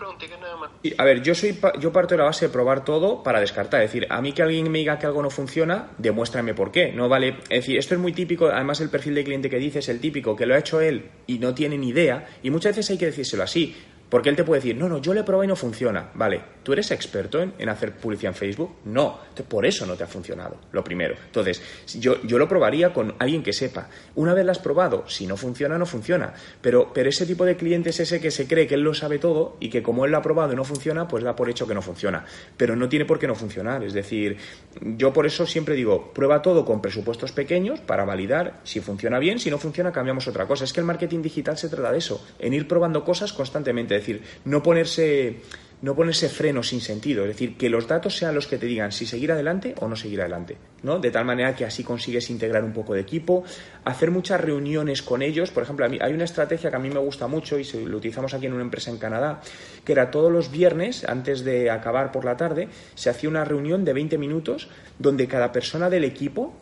¿eh? 0.83 0.95
a 0.99 1.05
ver, 1.05 1.23
yo 1.23 1.33
soy 1.33 1.57
yo 1.79 1.93
parto 1.93 2.15
de 2.15 2.19
la 2.19 2.25
base 2.25 2.47
de 2.47 2.53
probar 2.53 2.85
todo 2.85 3.23
para 3.23 3.39
descartar. 3.39 3.81
Es 3.81 3.93
decir, 3.93 4.09
a 4.11 4.21
mí 4.21 4.33
que 4.33 4.43
alguien 4.43 4.69
me 4.73 4.79
diga 4.79 4.99
que 4.99 5.07
algo 5.07 5.23
no 5.23 5.31
funciona, 5.31 5.91
demuéstrame 5.99 6.53
por 6.53 6.73
qué. 6.73 6.91
No 6.91 7.09
vale. 7.09 7.37
Es 7.49 7.61
decir, 7.61 7.79
esto 7.79 7.95
es 7.95 8.01
muy 8.01 8.13
típico. 8.13 8.49
Además, 8.49 8.81
el 8.81 8.91
perfil 8.91 9.15
de 9.15 9.23
cliente 9.23 9.49
que 9.49 9.59
dice 9.59 9.79
es 9.79 9.89
el 9.89 10.01
típico 10.01 10.35
que 10.35 10.47
lo 10.47 10.57
ha 10.57 10.59
hecho 10.59 10.81
él 10.81 11.11
y 11.29 11.39
no 11.39 11.55
tiene 11.55 11.79
ni 11.79 11.91
idea. 11.91 12.27
Y 12.43 12.51
muchas 12.51 12.75
veces 12.75 12.91
hay 12.91 12.99
que 12.99 13.07
decírselo 13.07 13.45
así. 13.45 13.77
Porque 14.09 14.31
él 14.31 14.37
te 14.37 14.45
puede 14.45 14.61
decir, 14.61 14.77
no, 14.77 14.89
no, 14.89 14.99
yo 14.99 15.13
le 15.13 15.23
probado 15.23 15.45
y 15.45 15.49
no 15.49 15.57
funciona. 15.57 16.11
Vale, 16.15 16.41
¿tú 16.63 16.73
eres 16.73 16.91
experto 16.91 17.41
en, 17.41 17.69
hacer 17.69 17.93
publicidad 17.93 18.33
en 18.33 18.39
Facebook? 18.39 18.77
No, 18.87 19.19
por 19.49 19.67
eso 19.67 19.85
no 19.85 19.97
te 19.97 20.05
ha 20.05 20.07
funcionado, 20.07 20.57
lo 20.73 20.83
primero. 20.83 21.15
Entonces, 21.27 21.63
yo, 21.99 22.23
yo 22.23 22.39
lo 22.39 22.49
probaría 22.49 22.93
con 22.93 23.15
alguien 23.19 23.43
que 23.43 23.53
sepa. 23.53 23.89
Una 24.15 24.33
vez 24.33 24.47
lo 24.47 24.53
has 24.53 24.59
probado, 24.59 25.05
si 25.09 25.27
no 25.27 25.37
funciona, 25.37 25.77
no 25.77 25.85
funciona. 25.85 26.33
Pero, 26.63 26.91
pero 26.93 27.11
ese 27.11 27.27
tipo 27.27 27.45
de 27.45 27.57
cliente 27.57 27.91
es 27.91 28.01
ese 28.01 28.21
que 28.21 28.31
se 28.31 28.47
cree 28.47 28.67
que 28.67 28.75
él 28.77 28.81
lo 28.81 28.95
sabe 28.95 29.19
todo 29.19 29.57
y 29.61 29.69
que 29.69 29.83
como 29.83 30.07
él 30.07 30.11
lo 30.11 30.19
ha 30.19 30.23
probado 30.23 30.55
y 30.55 30.57
no 30.57 30.65
funciona, 30.65 31.07
pues 31.07 31.23
da 31.23 31.37
por 31.37 31.51
hecho 31.51 31.67
que 31.67 31.75
no 31.75 31.83
funciona. 31.83 32.25
Pero 32.57 32.77
no 32.77 32.89
tiene 32.89 33.05
por 33.05 33.19
qué 33.19 33.27
no 33.27 33.35
funcionar. 33.35 33.85
Es 33.85 33.93
decir, 33.93 34.39
yo 34.81 35.13
por 35.13 35.27
eso 35.27 35.47
siempre 35.47 35.75
digo, 35.75 36.13
prueba 36.15 36.41
todo 36.41 36.65
con 36.65 36.81
presupuestos 36.81 37.33
pequeños 37.33 37.81
para 37.81 38.05
validar 38.05 38.61
si 38.65 38.81
funciona 38.81 39.19
bien, 39.19 39.39
si 39.39 39.51
no 39.51 39.59
funciona, 39.59 39.93
cambiamos 39.93 40.27
otra 40.29 40.47
cosa. 40.47 40.65
Es 40.65 40.73
que 40.73 40.81
el 40.81 40.87
marketing 40.87 41.21
digital 41.21 41.59
se 41.59 41.69
trata 41.69 41.93
de 41.93 41.99
eso, 41.99 42.25
en 42.39 42.55
ir 42.55 42.67
probando 42.67 43.05
cosas 43.05 43.33
constantemente 43.33 43.98
es 43.99 44.07
decir, 44.07 44.23
no 44.45 44.63
ponerse, 44.63 45.41
no 45.83 45.95
ponerse 45.95 46.29
freno 46.29 46.63
sin 46.63 46.81
sentido, 46.81 47.23
es 47.23 47.29
decir, 47.29 47.57
que 47.57 47.69
los 47.69 47.87
datos 47.87 48.17
sean 48.17 48.35
los 48.35 48.47
que 48.47 48.59
te 48.59 48.67
digan 48.67 48.91
si 48.91 49.07
seguir 49.07 49.33
adelante 49.33 49.75
o 49.81 49.89
no 49.89 49.97
seguir 49.97 50.21
adelante, 50.21 50.57
¿no? 50.83 50.99
De 50.99 51.11
tal 51.11 51.25
manera 51.25 51.55
que 51.55 51.65
así 51.65 51.85
consigues 51.85 52.31
integrar 52.31 52.65
un 52.65 52.73
poco 52.73 52.95
de 52.95 53.01
equipo, 53.01 53.45
hacer 53.85 54.11
muchas 54.11 54.41
reuniones 54.41 55.03
con 55.03 55.23
ellos, 55.23 55.51
por 55.51 55.63
ejemplo, 55.63 55.87
a 55.87 55.89
mí, 55.89 55.99
hay 56.01 56.13
una 56.13 56.25
estrategia 56.25 56.71
que 56.71 56.77
a 56.77 56.81
mí 56.81 56.91
me 56.91 56.99
gusta 56.99 57.27
mucho 57.27 57.59
y 57.59 57.65
lo 57.85 57.99
utilizamos 57.99 58.35
aquí 58.35 58.47
en 58.47 58.55
una 58.55 58.63
empresa 58.63 58.91
en 58.91 58.99
Canadá, 58.99 59.41
que 59.85 59.93
era 59.93 60.11
todos 60.11 60.33
los 60.33 60.51
viernes, 60.51 61.05
antes 61.05 61.45
de 61.45 61.71
acabar 61.71 62.11
por 62.13 62.25
la 62.25 62.37
tarde, 62.37 62.69
se 62.95 63.11
hacía 63.11 63.29
una 63.29 63.45
reunión 63.45 63.85
de 63.85 63.93
20 63.93 64.19
minutos 64.19 64.69
donde 64.99 65.29
cada 65.29 65.53
persona 65.53 65.89
del 65.91 66.05
equipo 66.05 66.55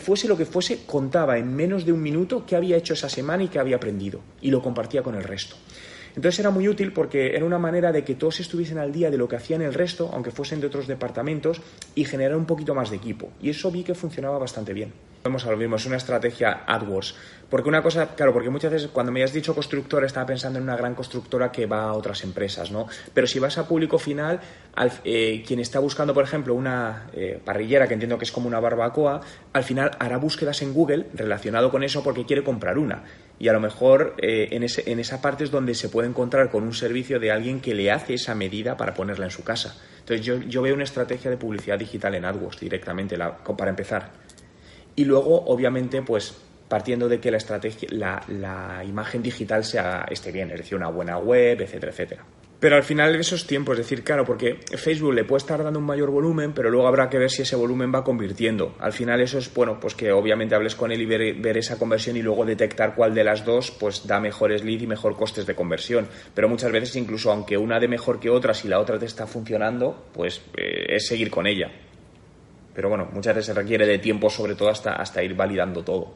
fuese 0.00 0.28
lo 0.28 0.36
que 0.36 0.44
fuese, 0.44 0.84
contaba 0.86 1.38
en 1.38 1.54
menos 1.54 1.84
de 1.84 1.92
un 1.92 2.02
minuto 2.02 2.44
qué 2.46 2.56
había 2.56 2.76
hecho 2.76 2.94
esa 2.94 3.08
semana 3.08 3.44
y 3.44 3.48
qué 3.48 3.58
había 3.58 3.76
aprendido 3.76 4.20
y 4.40 4.50
lo 4.50 4.62
compartía 4.62 5.02
con 5.02 5.14
el 5.14 5.24
resto. 5.24 5.56
Entonces 6.16 6.38
era 6.38 6.50
muy 6.50 6.68
útil 6.68 6.92
porque 6.92 7.34
era 7.34 7.44
una 7.44 7.58
manera 7.58 7.92
de 7.92 8.04
que 8.04 8.14
todos 8.14 8.40
estuviesen 8.40 8.78
al 8.78 8.92
día 8.92 9.10
de 9.10 9.18
lo 9.18 9.28
que 9.28 9.36
hacían 9.36 9.62
el 9.62 9.74
resto, 9.74 10.10
aunque 10.12 10.30
fuesen 10.30 10.60
de 10.60 10.68
otros 10.68 10.86
departamentos, 10.86 11.60
y 11.94 12.04
generar 12.04 12.36
un 12.36 12.46
poquito 12.46 12.74
más 12.74 12.90
de 12.90 12.96
equipo. 12.96 13.30
Y 13.40 13.50
eso 13.50 13.70
vi 13.70 13.82
que 13.82 13.94
funcionaba 13.94 14.38
bastante 14.38 14.72
bien. 14.72 14.92
Vamos 15.24 15.46
a 15.46 15.56
mismo, 15.56 15.76
es 15.76 15.86
una 15.86 15.96
estrategia 15.96 16.64
AdWords. 16.66 17.14
Porque 17.48 17.70
una 17.70 17.82
cosa, 17.82 18.14
claro, 18.14 18.34
porque 18.34 18.50
muchas 18.50 18.70
veces 18.70 18.90
cuando 18.92 19.10
me 19.10 19.24
has 19.24 19.32
dicho 19.32 19.54
constructora 19.54 20.06
estaba 20.06 20.26
pensando 20.26 20.58
en 20.58 20.64
una 20.64 20.76
gran 20.76 20.94
constructora 20.94 21.50
que 21.50 21.64
va 21.64 21.84
a 21.84 21.94
otras 21.94 22.24
empresas, 22.24 22.70
¿no? 22.70 22.88
Pero 23.14 23.26
si 23.26 23.38
vas 23.38 23.56
a 23.56 23.66
público 23.66 23.98
final, 23.98 24.40
eh, 25.02 25.42
quien 25.46 25.60
está 25.60 25.78
buscando, 25.78 26.12
por 26.12 26.24
ejemplo, 26.24 26.54
una 26.54 27.06
eh, 27.14 27.40
parrillera, 27.42 27.88
que 27.88 27.94
entiendo 27.94 28.18
que 28.18 28.24
es 28.24 28.32
como 28.32 28.48
una 28.48 28.60
barbacoa, 28.60 29.22
al 29.54 29.64
final 29.64 29.92
hará 29.98 30.18
búsquedas 30.18 30.60
en 30.60 30.74
Google 30.74 31.06
relacionado 31.14 31.70
con 31.70 31.82
eso 31.84 32.02
porque 32.02 32.26
quiere 32.26 32.44
comprar 32.44 32.76
una. 32.76 33.04
Y 33.38 33.48
a 33.48 33.54
lo 33.54 33.60
mejor 33.60 34.16
eh, 34.18 34.48
en, 34.50 34.62
ese, 34.62 34.90
en 34.92 34.98
esa 34.98 35.22
parte 35.22 35.44
es 35.44 35.50
donde 35.50 35.74
se 35.74 35.88
puede 35.88 36.06
encontrar 36.06 36.50
con 36.50 36.64
un 36.64 36.74
servicio 36.74 37.18
de 37.18 37.32
alguien 37.32 37.62
que 37.62 37.74
le 37.74 37.90
hace 37.90 38.12
esa 38.12 38.34
medida 38.34 38.76
para 38.76 38.92
ponerla 38.92 39.24
en 39.24 39.30
su 39.30 39.42
casa. 39.42 39.74
Entonces 40.00 40.26
yo, 40.26 40.36
yo 40.36 40.60
veo 40.60 40.74
una 40.74 40.84
estrategia 40.84 41.30
de 41.30 41.38
publicidad 41.38 41.78
digital 41.78 42.14
en 42.14 42.26
AdWords 42.26 42.60
directamente, 42.60 43.16
para 43.16 43.70
empezar. 43.70 44.10
Y 44.96 45.04
luego, 45.04 45.44
obviamente, 45.46 46.02
pues 46.02 46.34
partiendo 46.68 47.08
de 47.08 47.20
que 47.20 47.30
la 47.30 47.36
estrategia, 47.36 47.88
la, 47.90 48.82
imagen 48.86 49.22
digital 49.22 49.64
sea, 49.64 50.06
esté 50.10 50.32
bien, 50.32 50.50
es 50.50 50.58
decir, 50.58 50.76
una 50.76 50.88
buena 50.88 51.18
web, 51.18 51.60
etcétera, 51.60 51.92
etcétera. 51.92 52.24
Pero 52.58 52.76
al 52.76 52.82
final 52.82 53.12
de 53.12 53.20
esos 53.20 53.46
tiempos, 53.46 53.74
es 53.74 53.84
decir, 53.84 54.02
claro, 54.02 54.24
porque 54.24 54.58
Facebook 54.74 55.12
le 55.12 55.24
puede 55.24 55.38
estar 55.38 55.62
dando 55.62 55.78
un 55.78 55.84
mayor 55.84 56.10
volumen, 56.10 56.52
pero 56.54 56.70
luego 56.70 56.88
habrá 56.88 57.10
que 57.10 57.18
ver 57.18 57.30
si 57.30 57.42
ese 57.42 57.56
volumen 57.56 57.92
va 57.94 58.02
convirtiendo. 58.02 58.74
Al 58.78 58.94
final 58.94 59.20
eso 59.20 59.36
es, 59.36 59.52
bueno, 59.52 59.78
pues 59.78 59.94
que 59.94 60.12
obviamente 60.12 60.54
hables 60.54 60.74
con 60.74 60.90
él 60.90 61.02
y 61.02 61.04
ver, 61.04 61.34
ver 61.34 61.58
esa 61.58 61.78
conversión 61.78 62.16
y 62.16 62.22
luego 62.22 62.46
detectar 62.46 62.94
cuál 62.94 63.14
de 63.14 63.22
las 63.22 63.44
dos 63.44 63.70
pues 63.70 64.06
da 64.06 64.18
mejores 64.18 64.64
leads 64.64 64.84
y 64.84 64.86
mejor 64.86 65.14
costes 65.14 65.44
de 65.44 65.54
conversión. 65.54 66.08
Pero 66.34 66.48
muchas 66.48 66.72
veces 66.72 66.96
incluso 66.96 67.30
aunque 67.30 67.58
una 67.58 67.78
de 67.78 67.88
mejor 67.88 68.18
que 68.18 68.30
otra, 68.30 68.54
si 68.54 68.66
la 68.66 68.80
otra 68.80 68.98
te 68.98 69.04
está 69.04 69.26
funcionando, 69.26 70.06
pues 70.14 70.40
eh, 70.56 70.86
es 70.88 71.06
seguir 71.06 71.30
con 71.30 71.46
ella. 71.46 71.70
Pero 72.74 72.88
bueno, 72.88 73.08
muchas 73.12 73.34
veces 73.34 73.46
se 73.46 73.54
requiere 73.54 73.86
de 73.86 73.98
tiempo, 73.98 74.28
sobre 74.28 74.54
todo 74.54 74.68
hasta, 74.68 74.94
hasta 74.94 75.22
ir 75.22 75.34
validando 75.34 75.82
todo. 75.82 76.14